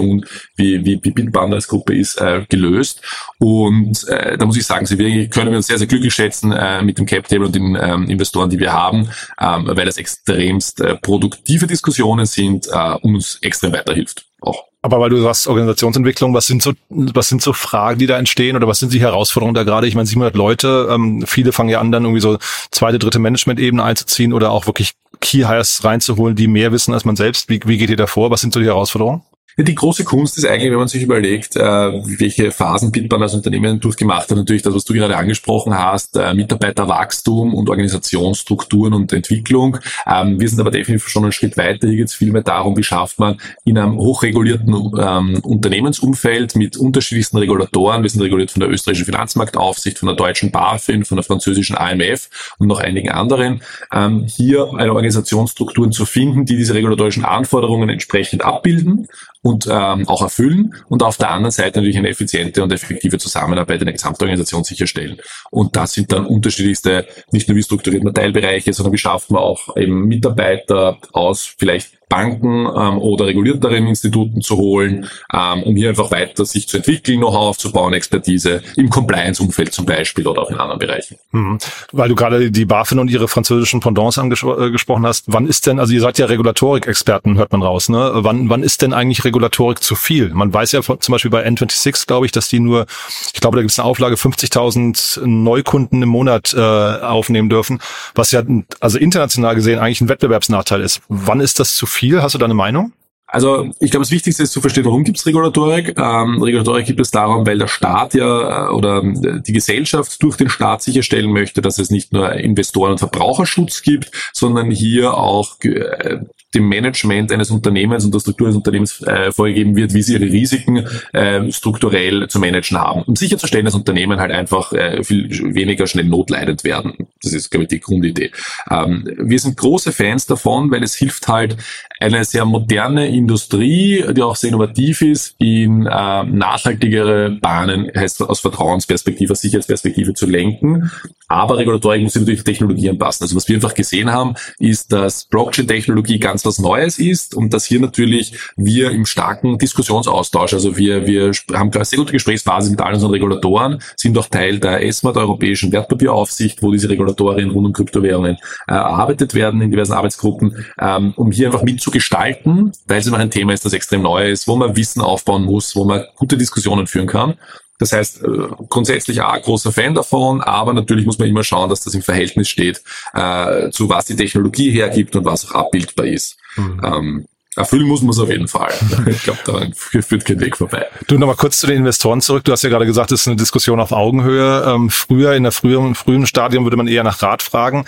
wie, 0.56 0.86
wie, 0.86 1.00
wie 1.02 1.12
Bitband 1.12 1.54
als 1.54 1.68
Gruppe 1.68 1.96
ist, 1.96 2.20
äh, 2.20 2.46
gelöst. 2.50 3.02
Und 3.40 4.08
äh, 4.08 4.38
da 4.38 4.46
muss 4.46 4.58
ich 4.58 4.66
sagen, 4.66 4.86
sie 4.86 4.98
wir, 4.98 5.28
können 5.30 5.52
wir 5.52 5.58
uns 5.58 5.68
sehr, 5.68 5.78
sehr 5.78 5.88
glücklich 5.88 6.14
schätzen 6.14 6.52
äh, 6.52 6.82
mit 6.82 6.98
dem 6.98 7.06
Cap 7.06 7.28
Table 7.28 7.46
und 7.46 7.56
den 7.56 7.78
ähm, 7.80 8.10
Investoren, 8.10 8.50
die 8.50 8.60
wir 8.60 8.74
haben, 8.74 9.10
ähm, 9.40 9.68
weil 9.68 9.86
das 9.86 9.98
extremst 9.98 10.82
äh, 10.82 10.96
produktive 10.96 11.68
Diskussionen 11.68 12.26
sind 12.26 12.68
äh, 12.72 12.94
und 13.02 13.16
uns 13.16 13.40
extrem 13.42 13.74
weiterhilft. 13.74 14.26
Auch. 14.42 14.66
Aber 14.86 15.00
weil 15.00 15.10
du 15.10 15.20
sagst 15.20 15.48
Organisationsentwicklung, 15.48 16.36
was 16.36 16.46
sind 16.46 16.62
so, 16.62 16.74
was 16.90 17.28
sind 17.28 17.42
so 17.42 17.54
Fragen, 17.54 17.98
die 17.98 18.06
da 18.06 18.20
entstehen 18.20 18.56
oder 18.56 18.68
was 18.68 18.78
sind 18.78 18.94
die 18.94 19.00
Herausforderungen 19.00 19.56
da 19.56 19.64
gerade? 19.64 19.88
Ich 19.88 19.96
meine, 19.96 20.06
700 20.06 20.36
Leute, 20.36 20.90
ähm, 20.92 21.24
viele 21.26 21.54
fangen 21.54 21.70
ja 21.70 21.80
an, 21.80 21.92
dann 21.92 22.04
irgendwie 22.04 22.22
so 22.22 22.38
zweite, 22.70 23.00
dritte 23.00 23.18
Management-Ebene 23.18 23.84
einzuziehen 23.84 24.32
oder 24.32 24.52
auch 24.52 24.68
wirklich 24.68 24.92
Key 25.22 25.40
Hires 25.40 25.84
reinzuholen, 25.84 26.36
die 26.36 26.48
mehr 26.48 26.72
wissen 26.72 26.94
als 26.94 27.04
man 27.04 27.16
selbst. 27.16 27.50
Wie, 27.50 27.60
wie 27.66 27.80
geht 27.80 27.90
ihr 27.90 27.98
da 27.98 28.06
vor? 28.06 28.30
Was 28.30 28.42
sind 28.42 28.54
so 28.54 28.60
die 28.60 28.68
Herausforderungen? 28.68 29.24
Die 29.58 29.74
große 29.74 30.04
Kunst 30.04 30.38
ist 30.38 30.46
eigentlich, 30.46 30.70
wenn 30.70 30.80
man 30.80 30.90
sich 30.90 31.02
überlegt, 31.02 31.56
äh, 31.56 31.62
welche 31.62 32.52
Phasen 32.52 32.92
Bitban 32.92 33.24
als 33.24 33.36
Unternehmen 33.36 33.80
durchgemacht 33.80 34.30
hat, 34.30 34.38
natürlich 34.38 34.64
das, 34.64 34.76
was 34.76 34.84
du 34.84 34.94
gerade 34.94 35.16
angesprochen 35.16 35.74
hast, 35.74 36.18
äh, 36.18 36.34
Mitarbeiterwachstum 36.34 37.54
und 37.54 37.70
Organisationsstrukturen 37.70 38.94
und 38.94 39.14
Entwicklung. 39.14 39.78
Ähm, 40.06 40.42
wir 40.42 40.50
sind 40.50 40.60
aber 40.60 40.72
definitiv 40.72 41.08
schon 41.08 41.24
einen 41.24 41.32
Schritt 41.32 41.56
weiter. 41.56 41.88
Hier 41.88 41.96
geht 41.96 42.08
es 42.08 42.14
vielmehr 42.14 42.42
darum, 42.42 42.76
wie 42.76 42.84
schafft 42.84 43.18
man 43.18 43.38
in 43.64 43.78
einem 43.78 43.98
hochregulierten 43.98 44.74
ähm, 45.00 45.40
Unternehmensumfeld 45.42 46.58
mit 46.58 46.76
unterschiedlichsten 46.76 47.38
Regulatoren, 47.38 48.04
wir 48.04 48.10
sind 48.10 48.24
reguliert 48.24 48.52
von 48.52 48.60
der 48.60 48.70
österreichischen 48.70 49.06
Finanzmarktaufsicht, 49.06 50.00
von 50.00 50.08
der 50.08 50.18
deutschen 50.18 50.52
BaFin, 50.52 51.06
von 51.06 51.16
der 51.16 51.24
französischen 51.24 51.78
AMF 51.78 52.56
und 52.58 52.68
noch 52.68 52.82
einigen 52.82 53.10
anderen, 53.10 53.62
ähm, 53.94 54.26
hier 54.28 54.74
eine 54.76 54.92
Organisationsstrukturen 54.92 55.94
zu 55.94 56.06
finden, 56.06 56.44
die 56.44 56.58
diese 56.58 56.74
regulatorischen 56.74 57.24
Anforderungen 57.24 57.88
entsprechend 57.88 58.44
abbilden 58.44 59.08
und 59.46 59.68
ähm, 59.70 60.08
auch 60.08 60.24
erfüllen 60.24 60.74
und 60.90 61.04
auf 61.04 61.18
der 61.18 61.30
anderen 61.30 61.52
Seite 61.52 61.78
natürlich 61.78 62.00
eine 62.00 62.10
effiziente 62.10 62.64
und 62.64 62.74
effektive 62.74 63.20
Zusammenarbeit 63.20 63.80
in 63.80 63.86
der 63.86 63.94
Gesamtorganisation 63.94 64.64
sicherstellen. 64.64 65.18
Und 65.52 65.76
das 65.76 65.94
sind 65.94 66.12
dann 66.12 66.26
unterschiedlichste, 66.26 67.06
nicht 67.32 67.48
nur 67.48 67.56
wie 67.56 67.62
strukturiert 67.62 68.04
man 68.04 68.16
Teilbereiche, 68.16 68.74
sondern 68.74 68.94
wie 68.94 68.98
schafft 68.98 69.30
man 69.30 69.44
auch 69.44 69.78
eben 69.78 70.08
Mitarbeiter 70.08 70.98
aus 71.14 71.54
vielleicht 71.60 71.92
Banken 72.10 72.66
ähm, 72.66 72.98
oder 73.00 73.26
regulierteren 73.26 73.88
Instituten 73.88 74.42
zu 74.42 74.58
holen, 74.58 75.08
ähm, 75.34 75.64
um 75.64 75.76
hier 75.76 75.90
einfach 75.90 76.12
weiter 76.12 76.46
sich 76.46 76.68
zu 76.68 76.78
entwickeln, 76.78 77.20
Know-how 77.20 77.50
aufzubauen, 77.50 77.94
Expertise 77.94 78.62
im 78.76 78.90
Compliance-Umfeld 78.90 79.74
zum 79.74 79.86
Beispiel 79.86 80.28
oder 80.28 80.44
auch 80.44 80.52
in 80.52 80.58
anderen 80.58 80.80
Bereichen. 80.80 81.18
Mhm. 81.32 81.58
Weil 81.92 82.10
du 82.10 82.16
gerade 82.16 82.52
die 82.52 82.66
BaFin 82.66 83.00
und 83.00 83.10
ihre 83.10 83.28
französischen 83.28 83.80
Pendants 83.80 84.18
angesprochen 84.18 85.04
äh, 85.04 85.08
hast, 85.08 85.26
wann 85.28 85.48
ist 85.48 85.68
denn, 85.68 85.80
also 85.80 85.94
ihr 85.94 86.02
seid 86.02 86.18
ja 86.18 86.28
Regulatorik-Experten, 86.28 87.38
hört 87.38 87.52
man 87.52 87.64
raus, 87.64 87.90
ne? 87.90 88.12
Wann, 88.16 88.50
wann 88.50 88.64
ist 88.64 88.82
denn 88.82 88.94
eigentlich 88.94 89.24
Regulatorik 89.24 89.82
zu 89.82 89.96
viel? 89.96 90.30
Man 90.30 90.54
weiß 90.54 90.74
ja 90.74 90.82
von, 90.82 91.02
zum 91.02 91.12
Beispiel 91.14 91.32
bei 91.32 91.46
N26, 91.46 92.08
glaube 92.08 92.26
ich, 92.26 92.32
dass 92.32 92.50
die 92.50 92.60
nur, 92.60 92.86
ich 93.34 93.42
glaube, 93.42 93.58
da 93.58 93.62
gibt 93.62 93.72
es 93.72 93.80
eine 93.80 93.88
Auflage, 93.88 94.16
50.000 94.16 95.26
Neukunden 95.26 96.02
im 96.02 96.10
Monat 96.10 96.54
äh, 96.54 96.60
aufnehmen 96.60 97.50
dürfen, 97.50 97.80
was 98.14 98.32
ja 98.32 98.44
also 98.80 98.98
international 98.98 99.56
gesehen 99.56 99.80
eigentlich 99.80 100.02
ein 100.02 100.10
Wettbewerbsnachteil 100.10 100.82
ist. 100.82 101.02
Wann 101.08 101.40
ist 101.40 101.60
das 101.60 101.76
zu 101.76 101.86
viel? 101.86 101.95
Hast 102.22 102.36
du 102.36 102.40
da 102.40 102.46
eine 102.46 102.54
Meinung? 102.54 102.94
Also 103.28 103.72
ich 103.80 103.90
glaube, 103.90 104.04
das 104.04 104.12
Wichtigste 104.12 104.44
ist 104.44 104.52
zu 104.52 104.62
verstehen, 104.62 104.86
warum 104.86 105.04
gibt 105.04 105.18
es 105.18 105.26
Regulatorik. 105.26 105.98
Ähm, 105.98 106.42
Regulatorik 106.42 106.86
gibt 106.86 107.00
es 107.00 107.10
darum, 107.10 107.46
weil 107.46 107.58
der 107.58 107.68
Staat 107.68 108.14
ja 108.14 108.68
äh, 108.68 108.72
oder 108.72 109.04
äh, 109.04 109.42
die 109.42 109.54
Gesellschaft 109.54 110.22
durch 110.22 110.38
den 110.38 110.50
Staat 110.50 110.84
sicherstellen 110.84 111.32
möchte, 111.32 111.62
dass 111.62 111.80
es 111.80 111.90
nicht 111.90 112.14
nur 112.14 112.32
Investoren- 112.34 112.92
und 112.92 113.00
Verbraucherschutz 113.00 113.82
gibt, 113.82 114.12
sondern 114.32 114.70
hier 114.70 115.16
auch 115.16 115.60
äh, 115.64 116.20
dem 116.56 116.68
Management 116.68 117.32
eines 117.32 117.52
Unternehmens 117.52 118.06
und 118.06 118.14
der 118.14 118.20
Struktur 118.20 118.48
des 118.48 118.56
Unternehmens 118.56 119.02
äh, 119.04 119.32
vorgegeben 119.32 119.76
wird, 119.76 119.94
wie 119.94 120.02
sie 120.02 120.14
ihre 120.14 120.26
Risiken 120.26 120.86
äh, 121.14 121.52
strukturell 121.52 122.28
zu 122.28 122.40
managen 122.40 122.78
haben, 122.78 123.04
um 123.04 123.16
sicherzustellen, 123.16 123.66
dass 123.66 123.76
Unternehmen 123.76 124.20
halt 124.20 124.32
einfach 124.32 124.74
äh, 124.74 125.04
viel 125.04 125.54
weniger 125.54 125.88
schnell 125.88 126.06
notleidend 126.06 126.64
werden. 126.64 127.08
Das 127.22 127.34
ist, 127.34 127.52
glaube 127.52 127.64
ich, 127.64 127.70
die 127.70 127.80
Grundidee. 127.80 128.32
Ähm, 128.72 129.08
wir 129.18 129.40
sind 129.40 129.58
große 129.58 129.92
Fans 129.92 130.26
davon, 130.26 130.72
weil 130.72 130.84
es 130.84 130.96
hilft 130.96 131.28
halt, 131.28 131.58
eine 132.00 132.24
sehr 132.26 132.46
moderne 132.46 133.08
Industrie, 133.08 134.04
die 134.12 134.22
auch 134.22 134.36
sehr 134.36 134.50
innovativ 134.50 135.02
ist, 135.02 135.36
in 135.40 135.86
äh, 135.86 136.24
nachhaltigere 136.24 137.32
Bahnen, 137.42 137.90
heißt 137.96 138.22
aus 138.22 138.40
Vertrauensperspektive, 138.40 139.34
aus 139.34 139.42
Sicherheitsperspektive 139.42 140.14
zu 140.14 140.26
lenken. 140.26 140.92
Aber 141.28 141.58
Regulatorik 141.58 142.04
muss 142.04 142.14
sich 142.14 142.22
natürlich 142.22 142.44
Technologie 142.44 142.90
anpassen. 142.90 143.24
Also 143.24 143.36
was 143.36 143.48
wir 143.48 143.56
einfach 143.56 143.74
gesehen 143.74 144.12
haben, 144.12 144.36
ist, 144.60 144.92
dass 144.92 145.26
Blockchain-Technologie 145.26 146.20
ganz 146.20 146.46
was 146.46 146.60
Neues 146.60 147.00
ist 147.00 147.34
und 147.34 147.54
dass 147.54 147.66
hier 147.66 147.80
natürlich 147.80 148.38
wir 148.56 148.92
im 148.92 149.06
starken 149.06 149.58
Diskussionsaustausch, 149.58 150.54
also 150.54 150.78
wir, 150.78 151.08
wir 151.08 151.32
haben 151.54 151.72
eine 151.72 151.86
sehr 151.86 151.98
gute 151.98 152.12
Gesprächsphase 152.12 152.70
mit 152.70 152.82
allen 152.82 152.96
unseren 152.96 153.12
Regulatoren, 153.12 153.80
sind 153.96 154.18
auch 154.18 154.28
Teil 154.28 154.60
der 154.60 154.86
ESMA, 154.86 155.14
der 155.14 155.24
Europäischen 155.24 155.72
Wertpapieraufsicht, 155.72 156.62
wo 156.62 156.72
diese 156.72 156.90
Regulatorien 156.90 157.50
rund 157.50 157.68
um 157.68 157.74
Kryptowährungen 157.74 158.36
äh, 158.68 158.74
erarbeitet 158.74 159.34
werden 159.34 159.62
in 159.62 159.72
diversen 159.72 159.94
Arbeitsgruppen, 159.94 160.66
ähm, 160.80 161.14
um 161.16 161.32
hier 161.32 161.48
einfach 161.48 161.64
mitzugestalten, 161.86 162.72
weil 162.88 163.00
es 163.00 163.08
immer 163.08 163.18
ein 163.18 163.32
Thema 163.32 163.54
ist, 163.54 163.66
das 163.66 163.74
extrem 163.74 164.02
neu 164.02 164.30
ist, 164.30 164.48
wo 164.48 164.56
man 164.56 164.76
Wissen 164.76 165.02
aufbauen 165.02 165.44
muss, 165.44 165.76
wo 165.76 165.86
man 165.86 166.06
gute 166.16 166.38
Diskussionen 166.38 166.88
führen 166.88 167.08
kann. 167.08 167.36
Das 167.78 167.92
heißt, 167.92 168.24
äh, 168.24 168.48
grundsätzlich 168.70 169.22
auch 169.22 169.42
großer 169.42 169.72
Fan 169.72 169.94
davon, 169.94 170.42
aber 170.42 170.74
natürlich 170.74 171.06
muss 171.06 171.20
man 171.20 171.28
immer 171.28 171.44
schauen, 171.44 171.70
dass 171.70 171.82
das 171.82 171.94
im 171.94 172.02
Verhältnis 172.02 172.48
steht 172.48 172.82
äh, 173.14 173.70
zu 173.70 173.90
was 173.90 174.06
die 174.06 174.16
Technologie 174.16 174.72
hergibt 174.72 175.16
und 175.16 175.26
was 175.26 175.46
auch 175.46 175.56
abbildbar 175.56 176.06
ist. 176.06 176.38
Mhm. 176.56 176.82
Ähm, 176.84 177.26
Erfüllen 177.56 177.88
muss 177.88 178.02
man 178.02 178.10
es 178.10 178.20
auf 178.20 178.30
jeden 178.30 178.48
Fall. 178.48 178.74
Ich 179.08 179.24
glaube, 179.24 179.40
da 179.46 180.02
führt 180.02 180.26
kein 180.26 180.40
Weg 180.40 180.58
vorbei. 180.58 180.88
Du 181.08 181.18
nochmal 181.18 181.36
kurz 181.36 181.60
zu 181.60 181.68
den 181.68 181.78
Investoren 181.78 182.22
zurück. 182.22 182.44
Du 182.44 182.52
hast 182.52 182.64
ja 182.64 182.70
gerade 182.70 182.86
gesagt, 182.86 183.12
es 183.12 183.22
ist 183.22 183.28
eine 183.28 183.38
Diskussion 183.38 183.80
auf 183.80 183.92
Augenhöhe. 183.92 184.64
Ähm, 184.68 184.90
früher, 184.90 185.34
in 185.36 185.44
der 185.44 185.52
frühen, 185.52 185.96
frühen 185.96 186.26
Stadium 186.26 186.66
würde 186.66 186.76
man 186.76 186.88
eher 186.88 187.04
nach 187.04 187.22
Rat 187.22 187.42
fragen. 187.42 187.86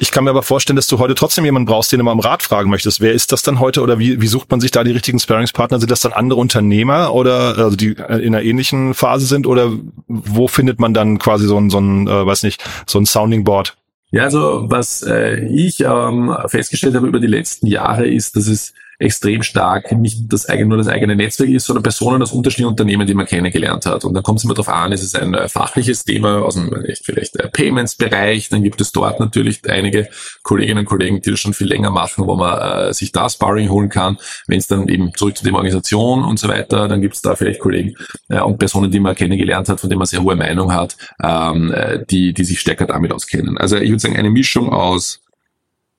Ich 0.00 0.10
kann 0.10 0.24
mir 0.24 0.30
aber 0.30 0.42
vorstellen, 0.42 0.76
dass 0.76 0.88
du 0.88 0.98
heute 0.98 1.14
trotzdem 1.14 1.44
jemanden 1.44 1.66
brauchst, 1.66 1.92
den 1.92 1.98
du 1.98 2.04
mal 2.04 2.12
am 2.12 2.20
Rat 2.20 2.42
fragen 2.42 2.70
möchtest. 2.70 3.00
Wer 3.00 3.12
ist 3.12 3.30
das 3.30 3.42
dann 3.42 3.60
heute 3.60 3.82
oder 3.82 3.98
wie, 3.98 4.20
wie 4.20 4.26
sucht 4.26 4.50
man 4.50 4.60
sich 4.60 4.72
da 4.72 4.82
die 4.82 4.90
richtigen 4.90 5.20
Sparringspartner? 5.20 5.78
Sind 5.78 5.90
das 5.90 6.00
dann 6.00 6.12
andere 6.12 6.40
Unternehmer 6.40 7.14
oder 7.14 7.56
also 7.58 7.76
die 7.76 7.92
in 7.92 8.34
einer 8.34 8.42
ähnlichen 8.42 8.94
Phase 8.94 9.26
sind 9.26 9.46
oder 9.46 9.70
wo 10.08 10.48
findet 10.48 10.80
man 10.80 10.94
dann 10.94 11.18
quasi 11.18 11.46
so 11.46 11.58
ein, 11.58 11.70
so 11.70 11.78
ein 11.78 12.08
äh, 12.08 12.26
weiß 12.26 12.42
nicht, 12.42 12.64
so 12.86 12.98
ein 12.98 13.06
Sounding 13.06 13.44
Board? 13.44 13.76
Ja, 14.10 14.24
also 14.24 14.66
was 14.68 15.02
äh, 15.02 15.44
ich 15.46 15.80
ähm, 15.80 16.36
festgestellt 16.46 16.94
habe 16.94 17.08
über 17.08 17.20
die 17.20 17.26
letzten 17.26 17.66
Jahre 17.66 18.06
ist, 18.06 18.36
dass 18.36 18.46
es 18.46 18.72
extrem 19.04 19.42
stark 19.42 19.92
nicht 19.92 20.32
das 20.32 20.48
eigene, 20.48 20.70
nur 20.70 20.78
das 20.78 20.88
eigene 20.88 21.14
Netzwerk 21.14 21.50
ist, 21.50 21.66
sondern 21.66 21.82
Personen 21.82 22.22
aus 22.22 22.32
unterschiedlichen 22.32 22.70
Unternehmen, 22.70 23.06
die 23.06 23.14
man 23.14 23.26
kennengelernt 23.26 23.84
hat. 23.86 24.04
Und 24.04 24.14
dann 24.14 24.22
kommt 24.22 24.38
es 24.38 24.44
immer 24.44 24.54
darauf 24.54 24.68
an, 24.68 24.92
ist 24.92 25.02
es 25.02 25.14
ein 25.14 25.34
äh, 25.34 25.48
fachliches 25.48 26.04
Thema 26.04 26.42
aus 26.42 26.54
dem 26.54 26.74
vielleicht 27.02 27.36
äh, 27.36 27.48
Payments-Bereich, 27.48 28.48
dann 28.48 28.62
gibt 28.62 28.80
es 28.80 28.92
dort 28.92 29.20
natürlich 29.20 29.60
einige 29.68 30.08
Kolleginnen 30.42 30.80
und 30.80 30.84
Kollegen, 30.86 31.20
die 31.20 31.30
das 31.30 31.40
schon 31.40 31.52
viel 31.52 31.66
länger 31.66 31.90
machen, 31.90 32.26
wo 32.26 32.34
man 32.34 32.88
äh, 32.88 32.94
sich 32.94 33.12
da 33.12 33.28
Sparring 33.28 33.68
holen 33.68 33.90
kann. 33.90 34.16
Wenn 34.46 34.58
es 34.58 34.66
dann 34.66 34.88
eben 34.88 35.14
zurück 35.14 35.36
zu 35.36 35.44
dem 35.44 35.54
Organisation 35.54 36.24
und 36.24 36.38
so 36.38 36.48
weiter, 36.48 36.88
dann 36.88 37.02
gibt 37.02 37.14
es 37.14 37.22
da 37.22 37.36
vielleicht 37.36 37.60
Kollegen 37.60 37.94
äh, 38.30 38.40
und 38.40 38.58
Personen, 38.58 38.90
die 38.90 39.00
man 39.00 39.14
kennengelernt 39.14 39.68
hat, 39.68 39.80
von 39.80 39.90
denen 39.90 39.98
man 39.98 40.06
sehr 40.06 40.22
hohe 40.22 40.36
Meinung 40.36 40.72
hat, 40.72 40.96
ähm, 41.22 41.72
äh, 41.72 42.04
die, 42.08 42.32
die 42.32 42.44
sich 42.44 42.60
stärker 42.60 42.86
damit 42.86 43.12
auskennen. 43.12 43.58
Also 43.58 43.76
ich 43.76 43.90
würde 43.90 44.00
sagen, 44.00 44.16
eine 44.16 44.30
Mischung 44.30 44.72
aus 44.72 45.20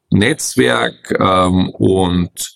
Netzwerk 0.09 1.15
ähm, 1.19 1.69
und 1.69 2.55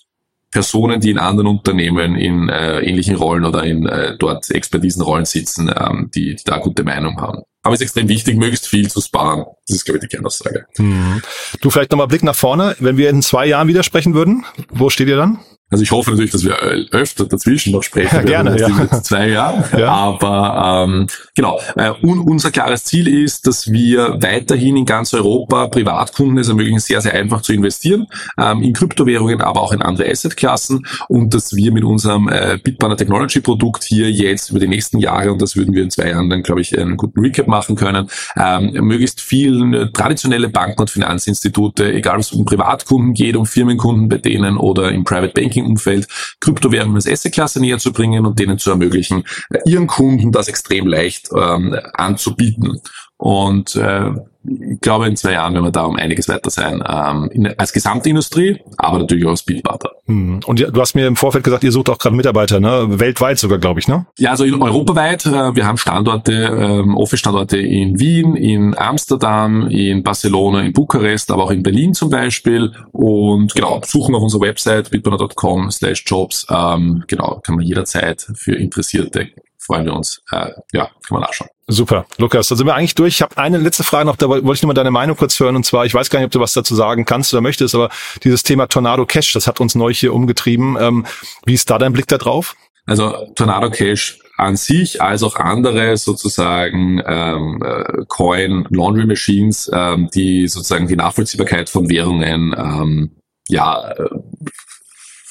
Personen, 0.52 1.00
die 1.00 1.12
in 1.12 1.20
anderen 1.20 1.48
Unternehmen 1.48 2.16
in 2.16 2.50
äh, 2.50 2.80
ähnlichen 2.82 3.16
Rollen 3.16 3.46
oder 3.46 3.64
in 3.64 3.86
äh, 3.86 4.18
dort 4.18 4.50
Expertisenrollen 4.50 5.26
sitzen, 5.26 5.72
ähm, 5.76 6.10
die, 6.14 6.36
die 6.36 6.44
da 6.44 6.58
gute 6.58 6.84
Meinung 6.84 7.22
haben. 7.22 7.44
Aber 7.62 7.76
es 7.76 7.82
ist 7.82 7.88
extrem 7.88 8.08
wichtig, 8.08 8.38
möglichst 8.38 8.68
viel 8.68 8.90
zu 8.90 9.02
sparen. 9.02 9.46
Das 9.68 9.78
ist, 9.78 9.86
glaube 9.86 9.98
ich, 9.98 10.02
die 10.02 10.08
Kernaussage. 10.08 10.66
Hm. 10.78 11.22
Du 11.62 11.70
vielleicht 11.70 11.92
nochmal 11.92 12.08
Blick 12.08 12.24
nach 12.24 12.36
vorne. 12.36 12.76
Wenn 12.80 12.98
wir 12.98 13.10
in 13.10 13.22
zwei 13.22 13.46
Jahren 13.46 13.68
widersprechen 13.68 14.14
würden, 14.14 14.46
wo 14.70 14.90
steht 14.90 15.10
ihr 15.10 15.18
dann? 15.18 15.40
Also 15.70 15.84
ich 15.84 15.92
hoffe 15.92 16.12
natürlich, 16.12 16.32
dass 16.32 16.44
wir 16.44 16.56
öfter 16.92 17.26
dazwischen 17.26 17.74
noch 17.74 17.84
sprechen 17.84 18.16
ja, 18.16 18.22
gerne, 18.24 18.60
werden 18.60 18.90
ja. 18.92 19.02
zwei 19.02 19.30
Jahren. 19.30 19.64
Ja. 19.80 19.92
Aber 19.92 20.86
ähm, 20.88 21.08
genau, 21.36 21.60
äh, 21.76 21.92
un 22.02 22.20
unser 22.20 22.52
klares 22.52 22.84
Ziel 22.84 23.08
ist, 23.08 23.48
dass 23.48 23.72
wir 23.72 24.18
weiterhin 24.20 24.76
in 24.76 24.86
ganz 24.86 25.14
Europa 25.14 25.68
Privatkunden 25.68 26.38
es 26.38 26.50
ermöglichen, 26.50 26.80
sehr, 26.80 27.00
sehr 27.00 27.14
einfach 27.14 27.42
zu 27.42 27.54
investieren, 27.54 28.08
ähm, 28.38 28.62
in 28.62 28.74
Kryptowährungen, 28.74 29.40
aber 29.42 29.62
auch 29.62 29.72
in 29.72 29.82
andere 29.82 30.10
Assetklassen 30.10 30.86
und 31.08 31.34
dass 31.34 31.56
wir 31.56 31.72
mit 31.72 31.84
unserem 31.84 32.28
äh, 32.28 32.58
Bitbanner 32.62 32.98
Technology 32.98 33.40
Produkt 33.40 33.84
hier 33.84 34.12
jetzt 34.12 34.50
über 34.50 34.60
die 34.60 34.68
nächsten 34.68 34.98
Jahre, 34.98 35.32
und 35.32 35.42
das 35.42 35.56
würden 35.56 35.74
wir 35.74 35.84
in 35.84 35.92
zwei 35.92 36.10
Jahren 36.10 36.30
dann, 36.30 36.44
glaube 36.44 36.62
ich, 36.62 36.78
einen 36.78 36.98
guten 36.98 37.20
Recap 37.22 37.48
machen 37.48 37.76
können, 37.76 38.10
ähm, 38.38 38.72
möglichst 38.86 39.22
vielen 39.22 39.94
traditionelle 39.94 40.50
Banken 40.50 40.82
und 40.82 40.90
Finanzinstitute, 40.90 41.94
egal 41.94 42.16
ob 42.16 42.22
es 42.22 42.32
um 42.32 42.44
Privatkunden 42.44 43.14
geht, 43.14 43.36
um 43.36 43.46
Firmenkunden 43.46 44.10
bei 44.10 44.18
denen 44.18 44.58
oder 44.58 44.92
im 44.92 45.04
Private 45.04 45.34
Banking 45.34 45.59
Banking-Umfeld 45.60 46.08
Kryptowährungen 46.40 46.96
als 46.96 47.08
Assetklasse 47.08 47.60
näher 47.60 47.78
zu 47.78 47.92
bringen 47.92 48.26
und 48.26 48.40
denen 48.40 48.58
zu 48.58 48.72
ermöglichen, 48.72 49.24
ihren 49.66 49.88
Kunden 49.88 50.32
das 50.32 50.48
extrem 50.48 50.88
leicht 50.88 51.30
ähm, 51.36 51.76
anzubieten. 51.94 52.82
Und 53.18 53.76
äh, 53.76 54.12
ich 54.50 54.82
glaube, 54.82 55.08
in 55.08 55.16
zwei 55.16 55.34
Jahren 55.34 55.54
werden 55.54 55.66
wir 55.66 55.72
da 55.72 55.84
um 55.84 55.96
einiges 55.96 56.28
weiter 56.28 56.50
sein, 56.50 56.84
ähm, 56.88 57.30
in, 57.32 57.48
als 57.58 57.74
gesamte 57.74 58.10
Industrie, 58.10 58.60
aber 58.78 59.00
natürlich 59.00 59.26
auch 59.26 59.32
als 59.32 59.42
Speedbutter. 59.42 59.92
Hm. 60.06 60.40
Und 60.46 60.60
du 60.60 60.82
hast 60.82 60.96
mir 60.96 61.08
im 61.08 61.16
Vorfeld 61.16 61.44
gesagt, 61.44 61.64
ihr 61.64 61.72
sucht 61.72 61.90
auch 61.90 61.98
gerade 61.98 62.16
Mitarbeiter, 62.16 62.60
ne? 62.60 63.00
weltweit 63.00 63.38
sogar, 63.40 63.60
glaube 63.60 63.80
ich, 63.80 63.88
ne? 63.88 64.06
Ja, 64.18 64.32
also 64.32 64.44
in 64.44 64.62
europaweit. 64.62 65.26
Äh, 65.26 65.56
wir 65.56 65.66
haben 65.66 65.78
Standorte, 65.78 66.34
ähm, 66.34 66.96
Office-Standorte 66.96 67.58
in 67.58 68.00
Wien, 68.00 68.36
in 68.36 68.78
Amsterdam, 68.78 69.68
in 69.68 70.04
Barcelona, 70.04 70.62
in 70.62 70.74
Bukarest, 70.74 71.32
aber 71.32 71.44
auch 71.44 71.52
in 71.52 71.64
Berlin 71.64 71.94
zum 71.94 72.10
Beispiel. 72.10 72.72
Und 72.92 73.54
genau, 73.54 73.82
suchen 73.86 74.16
auf 74.16 74.24
unserer 74.24 74.42
Website 74.42 74.90
bitburner.com 74.90 75.72
slash 75.72 76.04
jobs. 76.06 76.46
Ähm, 76.50 77.04
genau, 77.08 77.40
kann 77.44 77.56
man 77.56 77.66
jederzeit 77.66 78.28
für 78.36 78.56
Interessierte 78.56 79.30
freuen 79.70 79.86
wir 79.86 79.94
uns. 79.94 80.24
Äh, 80.32 80.50
ja, 80.74 80.86
kann 80.86 81.12
man 81.12 81.22
nachschauen. 81.22 81.50
Super, 81.68 82.08
Lukas, 82.18 82.48
da 82.48 82.56
sind 82.56 82.66
wir 82.66 82.74
eigentlich 82.74 82.96
durch. 82.96 83.16
Ich 83.16 83.22
habe 83.22 83.38
eine 83.38 83.60
letzte 83.60 83.84
Frage 83.84 84.06
noch, 84.06 84.16
da 84.16 84.28
wollte 84.28 84.52
ich 84.52 84.64
nur 84.64 84.70
mal 84.70 84.74
deine 84.74 84.90
Meinung 84.90 85.16
kurz 85.16 85.40
hören. 85.40 85.56
Und 85.56 85.64
zwar, 85.64 85.86
ich 85.86 85.94
weiß 85.94 86.10
gar 86.10 86.18
nicht, 86.20 86.26
ob 86.26 86.32
du 86.32 86.40
was 86.40 86.54
dazu 86.54 86.74
sagen 86.74 87.06
kannst 87.06 87.32
oder 87.34 87.42
möchtest, 87.42 87.76
aber 87.76 87.90
dieses 88.24 88.42
Thema 88.42 88.66
Tornado 88.66 89.06
Cash, 89.06 89.32
das 89.34 89.46
hat 89.46 89.62
uns 89.62 89.76
neu 89.76 89.94
hier 89.94 90.16
umgetrieben. 90.16 90.76
Ähm, 90.80 91.06
wie 91.46 91.54
ist 91.54 91.70
da 91.70 91.78
dein 91.78 91.94
Blick 91.94 92.08
da 92.08 92.18
drauf? 92.18 92.56
Also 92.88 93.14
Tornado 93.36 93.70
Cash 93.70 94.18
an 94.38 94.56
sich 94.56 95.04
als 95.04 95.22
auch 95.22 95.36
andere 95.36 95.96
sozusagen 95.98 97.04
ähm, 97.06 97.62
äh, 97.64 98.06
Coin 98.08 98.66
Laundry 98.72 99.06
Machines, 99.06 99.70
ähm, 99.72 100.10
die 100.16 100.48
sozusagen 100.48 100.88
die 100.88 100.96
Nachvollziehbarkeit 100.96 101.70
von 101.70 101.88
Währungen 101.88 102.56
ähm, 102.58 103.12
ja 103.48 103.92
äh, 103.92 104.10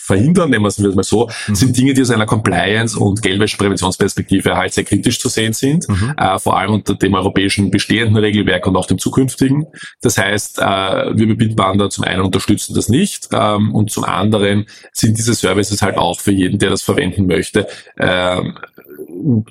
verhindern, 0.09 0.51
nehmen 0.51 0.65
wir 0.65 0.69
es 0.69 0.79
mal 0.79 1.03
so, 1.03 1.29
mhm. 1.47 1.55
sind 1.55 1.77
Dinge, 1.77 1.95
die 1.95 2.03
aus 2.03 2.11
einer 2.11 2.27
Compliance- 2.27 2.99
und 2.99 3.23
Geldwäschepräventionsperspektive 3.23 4.57
halt 4.57 4.73
sehr 4.73 4.85
kritisch 4.85 5.21
zu 5.21 5.29
sehen 5.29 5.53
sind, 5.53 5.89
mhm. 5.89 6.15
äh, 6.17 6.39
vor 6.39 6.59
allem 6.59 6.73
unter 6.73 6.95
dem 6.95 7.15
europäischen 7.15 7.71
bestehenden 7.71 8.17
Regelwerk 8.17 8.67
und 8.67 8.77
auch 8.77 8.87
dem 8.87 8.99
zukünftigen. 8.99 9.67
Das 10.01 10.17
heißt, 10.17 10.59
äh, 10.59 10.63
wir 10.63 11.29
bei 11.29 11.35
Bitbanda 11.35 11.91
zum 11.91 12.05
einen 12.05 12.23
unterstützen 12.23 12.75
das 12.75 12.89
nicht 12.89 13.29
ähm, 13.33 13.75
und 13.75 13.91
zum 13.91 14.05
anderen 14.05 14.67
sind 14.93 15.19
diese 15.19 15.35
Services 15.35 15.83
halt 15.83 15.99
auch 15.99 16.21
für 16.21 16.33
jeden, 16.33 16.59
der 16.59 16.71
das 16.71 16.83
verwenden 16.83 17.27
möchte, 17.27 17.69
äh, 17.97 18.41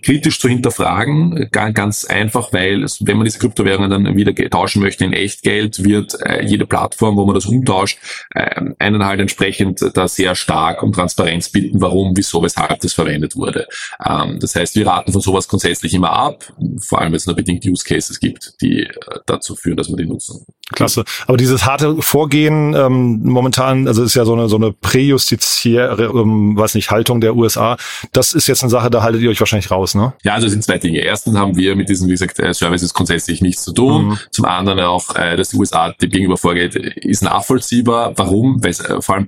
kritisch 0.01 0.39
zu 0.39 0.47
hinterfragen, 0.47 1.49
ganz 1.51 2.05
einfach, 2.05 2.53
weil 2.53 2.85
wenn 3.01 3.17
man 3.17 3.25
diese 3.25 3.39
Kryptowährungen 3.39 3.89
dann 3.89 4.15
wieder 4.15 4.33
tauschen 4.49 4.81
möchte 4.81 5.05
in 5.05 5.13
Echtgeld, 5.13 5.83
wird 5.83 6.17
äh, 6.21 6.43
jede 6.45 6.65
Plattform, 6.65 7.17
wo 7.17 7.25
man 7.25 7.35
das 7.35 7.45
umtauscht, 7.45 7.99
äh, 8.31 8.61
einen 8.79 9.05
halt 9.05 9.19
entsprechend 9.19 9.83
da 9.93 10.07
sehr 10.07 10.35
stark 10.35 10.83
um 10.83 10.91
Transparenz 10.91 11.49
bitten, 11.49 11.81
warum, 11.81 12.15
wieso, 12.15 12.41
weshalb 12.43 12.79
das 12.81 12.93
verwendet 12.93 13.35
wurde. 13.35 13.67
Ähm, 14.03 14.39
das 14.39 14.55
heißt, 14.55 14.75
wir 14.75 14.87
raten 14.87 15.11
von 15.11 15.21
sowas 15.21 15.47
grundsätzlich 15.47 15.93
immer 15.93 16.11
ab, 16.11 16.51
vor 16.81 16.99
allem 16.99 17.11
wenn 17.11 17.17
es 17.17 17.25
nur 17.25 17.35
bedingt 17.35 17.65
Use 17.65 17.85
Cases 17.85 18.19
gibt, 18.19 18.53
die 18.61 18.83
äh, 18.83 18.89
dazu 19.25 19.55
führen, 19.55 19.77
dass 19.77 19.89
man 19.89 19.97
die 19.97 20.05
nutzen. 20.05 20.45
Klasse. 20.73 21.05
Aber 21.27 21.37
dieses 21.37 21.65
harte 21.65 22.01
Vorgehen 22.01 22.73
ähm, 22.73 23.21
momentan, 23.23 23.87
also 23.87 24.03
ist 24.03 24.15
ja 24.15 24.25
so 24.25 24.33
eine 24.33 24.49
so 24.49 24.57
eine 24.57 24.73
präjustiziäre, 24.73 26.05
ähm, 26.05 26.57
weiß 26.57 26.75
nicht, 26.75 26.91
Haltung 26.91 27.21
der 27.21 27.35
USA. 27.37 27.77
Das 28.11 28.33
ist 28.33 28.47
jetzt 28.47 28.63
eine 28.63 28.69
Sache, 28.69 28.89
da 28.89 29.01
haltet 29.01 29.21
ihr 29.21 29.29
euch 29.29 29.36
wahrscheinlich 29.39 29.71
raus, 29.71 29.95
ne? 29.95 30.13
Ja, 30.23 30.33
also 30.33 30.47
es 30.47 30.53
sind 30.53 30.63
zwei 30.63 30.77
Dinge. 30.77 30.99
Erstens 30.99 31.35
haben 31.37 31.55
wir 31.55 31.75
mit 31.75 31.89
diesen, 31.89 32.07
wie 32.07 32.11
gesagt, 32.11 32.39
äh, 32.39 32.53
Services 32.53 32.93
grundsätzlich 32.93 33.41
nichts 33.41 33.63
zu 33.63 33.73
tun. 33.73 34.05
Mhm. 34.05 34.19
Zum 34.31 34.45
anderen 34.45 34.79
auch, 34.81 35.15
äh, 35.15 35.35
dass 35.35 35.49
die 35.49 35.57
USA 35.57 35.91
dem 35.91 36.09
gegenüber 36.09 36.37
vorgeht, 36.37 36.75
ist 36.75 37.23
nachvollziehbar. 37.23 38.13
Warum? 38.17 38.63
Weil 38.63 38.71
äh, 38.71 39.01
vor 39.01 39.15
allem 39.15 39.27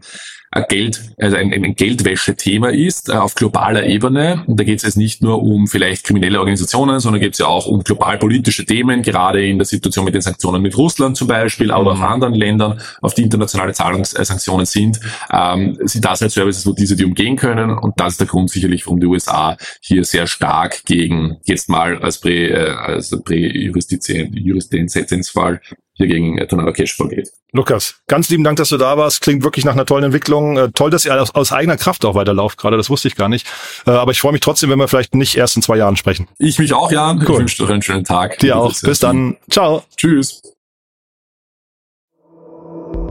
Geld, 0.67 1.01
also 1.17 1.35
ein, 1.35 1.53
ein 1.53 1.75
Geldwäsche-Thema 1.75 2.69
ist 2.69 3.09
äh, 3.09 3.13
auf 3.13 3.35
globaler 3.35 3.85
Ebene. 3.85 4.43
Und 4.47 4.59
da 4.59 4.63
geht 4.63 4.77
es 4.77 4.83
jetzt 4.83 4.97
nicht 4.97 5.21
nur 5.21 5.43
um 5.43 5.67
vielleicht 5.67 6.05
kriminelle 6.05 6.39
Organisationen, 6.39 6.99
sondern 6.99 7.21
geht 7.21 7.33
es 7.33 7.39
ja 7.39 7.45
auch 7.45 7.67
um 7.67 7.83
global 7.83 8.17
politische 8.17 8.65
Themen, 8.65 9.03
gerade 9.03 9.45
in 9.45 9.59
der 9.59 9.65
Situation 9.65 10.05
mit 10.05 10.15
den 10.15 10.21
Sanktionen 10.21 10.62
mit 10.62 10.75
Russland 10.75 11.17
zum 11.17 11.27
Beispiel, 11.27 11.71
aber 11.71 11.91
auch 11.91 11.99
anderen 11.99 12.33
Ländern, 12.33 12.81
auf 13.01 13.13
die 13.13 13.21
internationale 13.21 13.73
Zahlungssanktionen 13.73 14.65
sind, 14.65 14.99
ähm, 15.31 15.77
sind 15.81 16.03
das 16.03 16.21
halt 16.21 16.31
Services, 16.31 16.65
wo 16.65 16.71
diese 16.71 16.95
die 16.95 17.05
umgehen 17.05 17.35
können. 17.35 17.77
Und 17.77 17.99
das 17.99 18.13
ist 18.13 18.21
der 18.21 18.27
Grund 18.27 18.49
sicherlich, 18.49 18.88
warum 18.88 18.99
die 18.99 19.07
USA 19.07 19.55
hier 19.81 20.03
sehr 20.03 20.25
stark 20.25 20.83
gegen 20.85 21.38
jetzt 21.43 21.69
mal 21.69 21.99
als 21.99 22.19
Prä, 22.19 22.47
äh, 22.47 22.71
als 22.71 23.15
Prä-Jurisdizenzfall 23.23 25.62
hier 25.99 26.07
gegen 26.07 26.38
äh, 26.38 26.47
Tornado 26.47 26.71
Cash 26.71 26.95
vorgeht. 26.95 27.29
Lukas, 27.51 27.95
ganz 28.07 28.29
lieben 28.29 28.43
Dank, 28.43 28.57
dass 28.57 28.69
du 28.69 28.77
da 28.77 28.97
warst. 28.97 29.21
Klingt 29.21 29.43
wirklich 29.43 29.65
nach 29.65 29.73
einer 29.73 29.85
tollen 29.85 30.05
Entwicklung. 30.05 30.57
Äh, 30.57 30.69
toll, 30.73 30.89
dass 30.89 31.05
ihr 31.05 31.21
aus, 31.21 31.35
aus 31.35 31.51
eigener 31.51 31.77
Kraft 31.77 32.05
auch 32.05 32.15
weiterlauft 32.15 32.57
gerade. 32.57 32.77
Das 32.77 32.89
wusste 32.89 33.09
ich 33.09 33.15
gar 33.15 33.29
nicht. 33.29 33.45
Äh, 33.85 33.91
aber 33.91 34.12
ich 34.12 34.21
freue 34.21 34.31
mich 34.31 34.41
trotzdem, 34.41 34.69
wenn 34.69 34.79
wir 34.79 34.88
vielleicht 34.88 35.13
nicht 35.13 35.35
erst 35.35 35.57
in 35.57 35.62
zwei 35.62 35.77
Jahren 35.77 35.97
sprechen. 35.97 36.27
Ich 36.38 36.57
mich 36.57 36.73
auch, 36.73 36.91
Jan. 36.91 37.17
Cool. 37.17 37.35
Ich 37.35 37.39
wünsche 37.39 37.65
dir 37.65 37.73
einen 37.73 37.81
schönen 37.81 38.05
Tag. 38.05 38.39
Dir 38.39 38.57
auch. 38.57 38.73
Bis 38.81 38.99
dann. 38.99 39.38
Ciao. 39.49 39.83
Tschüss. 39.97 40.41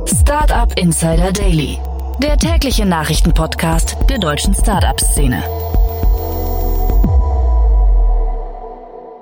Startup 0.06 0.72
Insider 0.78 1.32
Daily. 1.32 1.78
Der 2.22 2.36
tägliche 2.36 2.86
Nachrichtenpodcast 2.86 3.96
der 4.08 4.18
deutschen 4.18 4.54
Startup-Szene. 4.54 5.77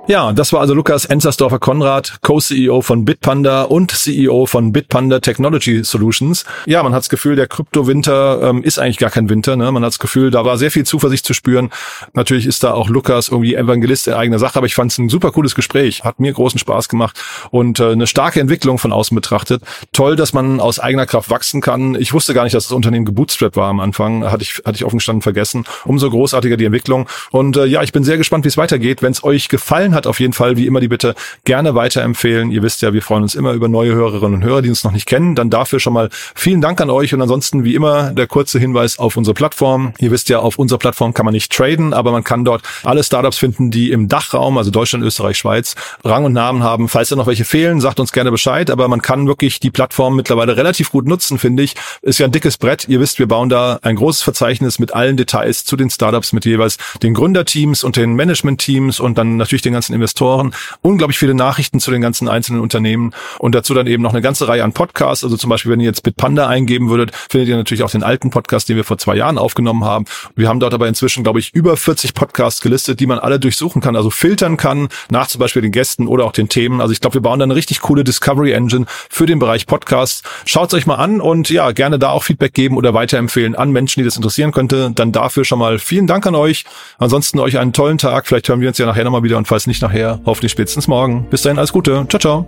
Ja, 0.08 0.32
das 0.32 0.52
war 0.52 0.60
also 0.60 0.72
Lukas 0.72 1.04
Enzersdorfer 1.04 1.58
Konrad, 1.58 2.18
Co-CEO 2.22 2.80
von 2.80 3.04
Bitpanda 3.04 3.64
und 3.64 3.90
CEO 3.90 4.46
von 4.46 4.70
Bitpanda 4.70 5.18
Technology 5.18 5.82
Solutions. 5.82 6.44
Ja, 6.64 6.84
man 6.84 6.92
hat 6.92 7.00
das 7.00 7.08
Gefühl, 7.08 7.34
der 7.34 7.48
Kryptowinter 7.48 8.40
ähm, 8.40 8.62
ist 8.62 8.78
eigentlich 8.78 8.98
gar 8.98 9.10
kein 9.10 9.28
Winter. 9.28 9.56
Ne? 9.56 9.72
Man 9.72 9.82
hat 9.82 9.88
das 9.88 9.98
Gefühl, 9.98 10.30
da 10.30 10.44
war 10.44 10.58
sehr 10.58 10.70
viel 10.70 10.86
Zuversicht 10.86 11.26
zu 11.26 11.34
spüren. 11.34 11.70
Natürlich 12.12 12.46
ist 12.46 12.62
da 12.62 12.72
auch 12.72 12.88
Lukas 12.88 13.30
irgendwie 13.30 13.56
Evangelist 13.56 14.06
in 14.06 14.14
eigener 14.14 14.38
Sache, 14.38 14.54
aber 14.54 14.66
ich 14.66 14.76
fand 14.76 14.92
es 14.92 14.98
ein 14.98 15.08
super 15.08 15.32
cooles 15.32 15.56
Gespräch. 15.56 16.04
Hat 16.04 16.20
mir 16.20 16.32
großen 16.32 16.60
Spaß 16.60 16.88
gemacht 16.88 17.20
und 17.50 17.80
äh, 17.80 17.90
eine 17.90 18.06
starke 18.06 18.38
Entwicklung 18.38 18.78
von 18.78 18.92
außen 18.92 19.12
betrachtet. 19.12 19.64
Toll, 19.92 20.14
dass 20.14 20.32
man 20.32 20.60
aus 20.60 20.78
eigener 20.78 21.06
Kraft 21.06 21.30
wachsen 21.30 21.60
kann. 21.60 21.96
Ich 21.96 22.12
wusste 22.12 22.32
gar 22.32 22.44
nicht, 22.44 22.54
dass 22.54 22.68
das 22.68 22.72
Unternehmen 22.72 23.06
gebootstrapped 23.06 23.56
war 23.56 23.70
am 23.70 23.80
Anfang. 23.80 24.22
Hatte 24.30 24.44
ich, 24.44 24.62
hatte 24.64 24.76
ich 24.76 24.84
offen 24.84 24.98
gestanden 24.98 25.22
vergessen. 25.22 25.64
Umso 25.84 26.08
großartiger 26.10 26.56
die 26.56 26.66
Entwicklung. 26.66 27.08
Und 27.32 27.56
äh, 27.56 27.64
ja, 27.64 27.82
ich 27.82 27.90
bin 27.90 28.04
sehr 28.04 28.18
gespannt, 28.18 28.44
wie 28.44 28.48
es 28.48 28.56
weitergeht. 28.56 29.02
Wenn 29.02 29.10
es 29.10 29.24
euch 29.24 29.48
gefallen 29.48 29.95
hat, 29.95 29.95
auf 30.04 30.20
jeden 30.20 30.32
Fall 30.32 30.56
wie 30.56 30.66
immer 30.66 30.80
die 30.80 30.88
Bitte 30.88 31.14
gerne 31.44 31.74
weiterempfehlen. 31.74 32.50
Ihr 32.50 32.62
wisst 32.62 32.82
ja, 32.82 32.92
wir 32.92 33.02
freuen 33.02 33.22
uns 33.22 33.34
immer 33.34 33.52
über 33.52 33.68
neue 33.68 33.94
Hörerinnen 33.94 34.34
und 34.34 34.44
Hörer, 34.44 34.62
die 34.62 34.68
uns 34.68 34.84
noch 34.84 34.92
nicht 34.92 35.06
kennen. 35.06 35.34
Dann 35.34 35.48
dafür 35.50 35.80
schon 35.80 35.92
mal 35.92 36.10
vielen 36.34 36.60
Dank 36.60 36.80
an 36.80 36.90
euch 36.90 37.14
und 37.14 37.22
ansonsten 37.22 37.64
wie 37.64 37.74
immer 37.74 38.10
der 38.12 38.26
kurze 38.26 38.58
Hinweis 38.58 38.98
auf 38.98 39.16
unsere 39.16 39.34
Plattform. 39.34 39.94
Ihr 39.98 40.10
wisst 40.10 40.28
ja, 40.28 40.40
auf 40.40 40.58
unserer 40.58 40.78
Plattform 40.78 41.14
kann 41.14 41.24
man 41.24 41.32
nicht 41.32 41.52
traden, 41.52 41.94
aber 41.94 42.12
man 42.12 42.24
kann 42.24 42.44
dort 42.44 42.62
alle 42.82 43.02
Startups 43.04 43.38
finden, 43.38 43.70
die 43.70 43.92
im 43.92 44.08
Dachraum, 44.08 44.58
also 44.58 44.70
Deutschland, 44.70 45.04
Österreich, 45.04 45.38
Schweiz, 45.38 45.74
Rang 46.04 46.24
und 46.24 46.32
Namen 46.32 46.62
haben. 46.62 46.88
Falls 46.88 47.10
da 47.10 47.16
noch 47.16 47.26
welche 47.26 47.44
fehlen, 47.44 47.80
sagt 47.80 48.00
uns 48.00 48.12
gerne 48.12 48.30
Bescheid, 48.30 48.70
aber 48.70 48.88
man 48.88 49.02
kann 49.02 49.26
wirklich 49.26 49.60
die 49.60 49.70
Plattform 49.70 50.16
mittlerweile 50.16 50.56
relativ 50.56 50.90
gut 50.90 51.06
nutzen, 51.06 51.38
finde 51.38 51.62
ich. 51.62 51.74
Ist 52.02 52.18
ja 52.18 52.26
ein 52.26 52.32
dickes 52.32 52.58
Brett. 52.58 52.88
Ihr 52.88 53.00
wisst, 53.00 53.18
wir 53.18 53.28
bauen 53.28 53.48
da 53.48 53.78
ein 53.82 53.96
großes 53.96 54.22
Verzeichnis 54.22 54.78
mit 54.78 54.94
allen 54.94 55.16
Details 55.16 55.64
zu 55.64 55.76
den 55.76 55.90
Startups, 55.90 56.32
mit 56.32 56.44
jeweils 56.44 56.78
den 57.02 57.14
Gründerteams 57.14 57.84
und 57.84 57.96
den 57.96 58.14
Managementteams 58.14 59.00
und 59.00 59.18
dann 59.18 59.36
natürlich 59.36 59.62
den 59.62 59.72
ganzen 59.72 59.85
Investoren 59.94 60.16
Investoren, 60.16 60.54
unglaublich 60.82 61.18
viele 61.18 61.34
Nachrichten 61.34 61.78
zu 61.78 61.90
den 61.90 62.00
ganzen 62.00 62.28
einzelnen 62.28 62.60
Unternehmen 62.60 63.12
und 63.38 63.54
dazu 63.54 63.74
dann 63.74 63.86
eben 63.86 64.02
noch 64.02 64.12
eine 64.12 64.22
ganze 64.22 64.48
Reihe 64.48 64.64
an 64.64 64.72
Podcasts. 64.72 65.24
Also 65.24 65.36
zum 65.36 65.50
Beispiel, 65.50 65.72
wenn 65.72 65.80
ihr 65.80 65.86
jetzt 65.86 66.02
Bitpanda 66.02 66.46
eingeben 66.46 66.88
würdet, 66.88 67.14
findet 67.28 67.48
ihr 67.48 67.56
natürlich 67.56 67.82
auch 67.82 67.90
den 67.90 68.02
alten 68.02 68.30
Podcast, 68.30 68.68
den 68.68 68.76
wir 68.76 68.84
vor 68.84 68.98
zwei 68.98 69.16
Jahren 69.16 69.36
aufgenommen 69.36 69.84
haben. 69.84 70.06
Wir 70.34 70.48
haben 70.48 70.58
dort 70.58 70.74
aber 70.74 70.88
inzwischen, 70.88 71.22
glaube 71.22 71.38
ich, 71.38 71.54
über 71.54 71.76
40 71.76 72.14
Podcasts 72.14 72.60
gelistet, 72.60 73.00
die 73.00 73.06
man 73.06 73.18
alle 73.18 73.38
durchsuchen 73.38 73.82
kann, 73.82 73.94
also 73.94 74.10
filtern 74.10 74.56
kann, 74.56 74.88
nach 75.10 75.26
zum 75.26 75.38
Beispiel 75.38 75.60
den 75.60 75.72
Gästen 75.72 76.06
oder 76.06 76.24
auch 76.24 76.32
den 76.32 76.48
Themen. 76.48 76.80
Also 76.80 76.92
ich 76.92 77.00
glaube, 77.00 77.14
wir 77.14 77.20
bauen 77.20 77.38
da 77.38 77.44
eine 77.44 77.54
richtig 77.54 77.80
coole 77.80 78.02
Discovery 78.02 78.52
Engine 78.52 78.86
für 79.10 79.26
den 79.26 79.38
Bereich 79.38 79.66
Podcasts. 79.66 80.22
Schaut 80.44 80.72
euch 80.72 80.86
mal 80.86 80.96
an 80.96 81.20
und 81.20 81.50
ja, 81.50 81.72
gerne 81.72 81.98
da 81.98 82.10
auch 82.10 82.22
Feedback 82.22 82.54
geben 82.54 82.76
oder 82.76 82.94
weiterempfehlen 82.94 83.54
an 83.54 83.70
Menschen, 83.70 84.00
die 84.00 84.04
das 84.04 84.16
interessieren 84.16 84.52
könnte. 84.52 84.92
Dann 84.94 85.12
dafür 85.12 85.44
schon 85.44 85.58
mal 85.58 85.78
vielen 85.78 86.06
Dank 86.06 86.26
an 86.26 86.34
euch. 86.34 86.64
Ansonsten 86.98 87.38
euch 87.38 87.58
einen 87.58 87.72
tollen 87.72 87.98
Tag. 87.98 88.26
Vielleicht 88.26 88.48
hören 88.48 88.60
wir 88.60 88.68
uns 88.68 88.78
ja 88.78 88.86
nachher 88.86 89.04
nochmal 89.04 89.22
wieder 89.22 89.36
und 89.36 89.46
falls 89.46 89.66
nicht 89.76 89.82
nachher, 89.82 90.20
hoffentlich 90.24 90.52
spätestens 90.52 90.88
morgen. 90.88 91.26
Bis 91.28 91.42
dahin 91.42 91.58
alles 91.58 91.70
Gute. 91.72 92.06
Ciao, 92.08 92.18
ciao. 92.18 92.46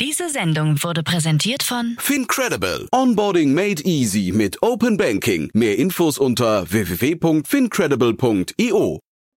Diese 0.00 0.30
Sendung 0.30 0.82
wurde 0.82 1.02
präsentiert 1.02 1.62
von 1.62 1.96
Fincredible. 1.98 2.88
Onboarding 2.92 3.52
made 3.54 3.82
easy 3.84 4.32
mit 4.34 4.62
Open 4.62 4.96
Banking. 4.96 5.50
Mehr 5.52 5.78
Infos 5.78 6.16
unter 6.18 6.70
www.fincredible.io. 6.70 9.03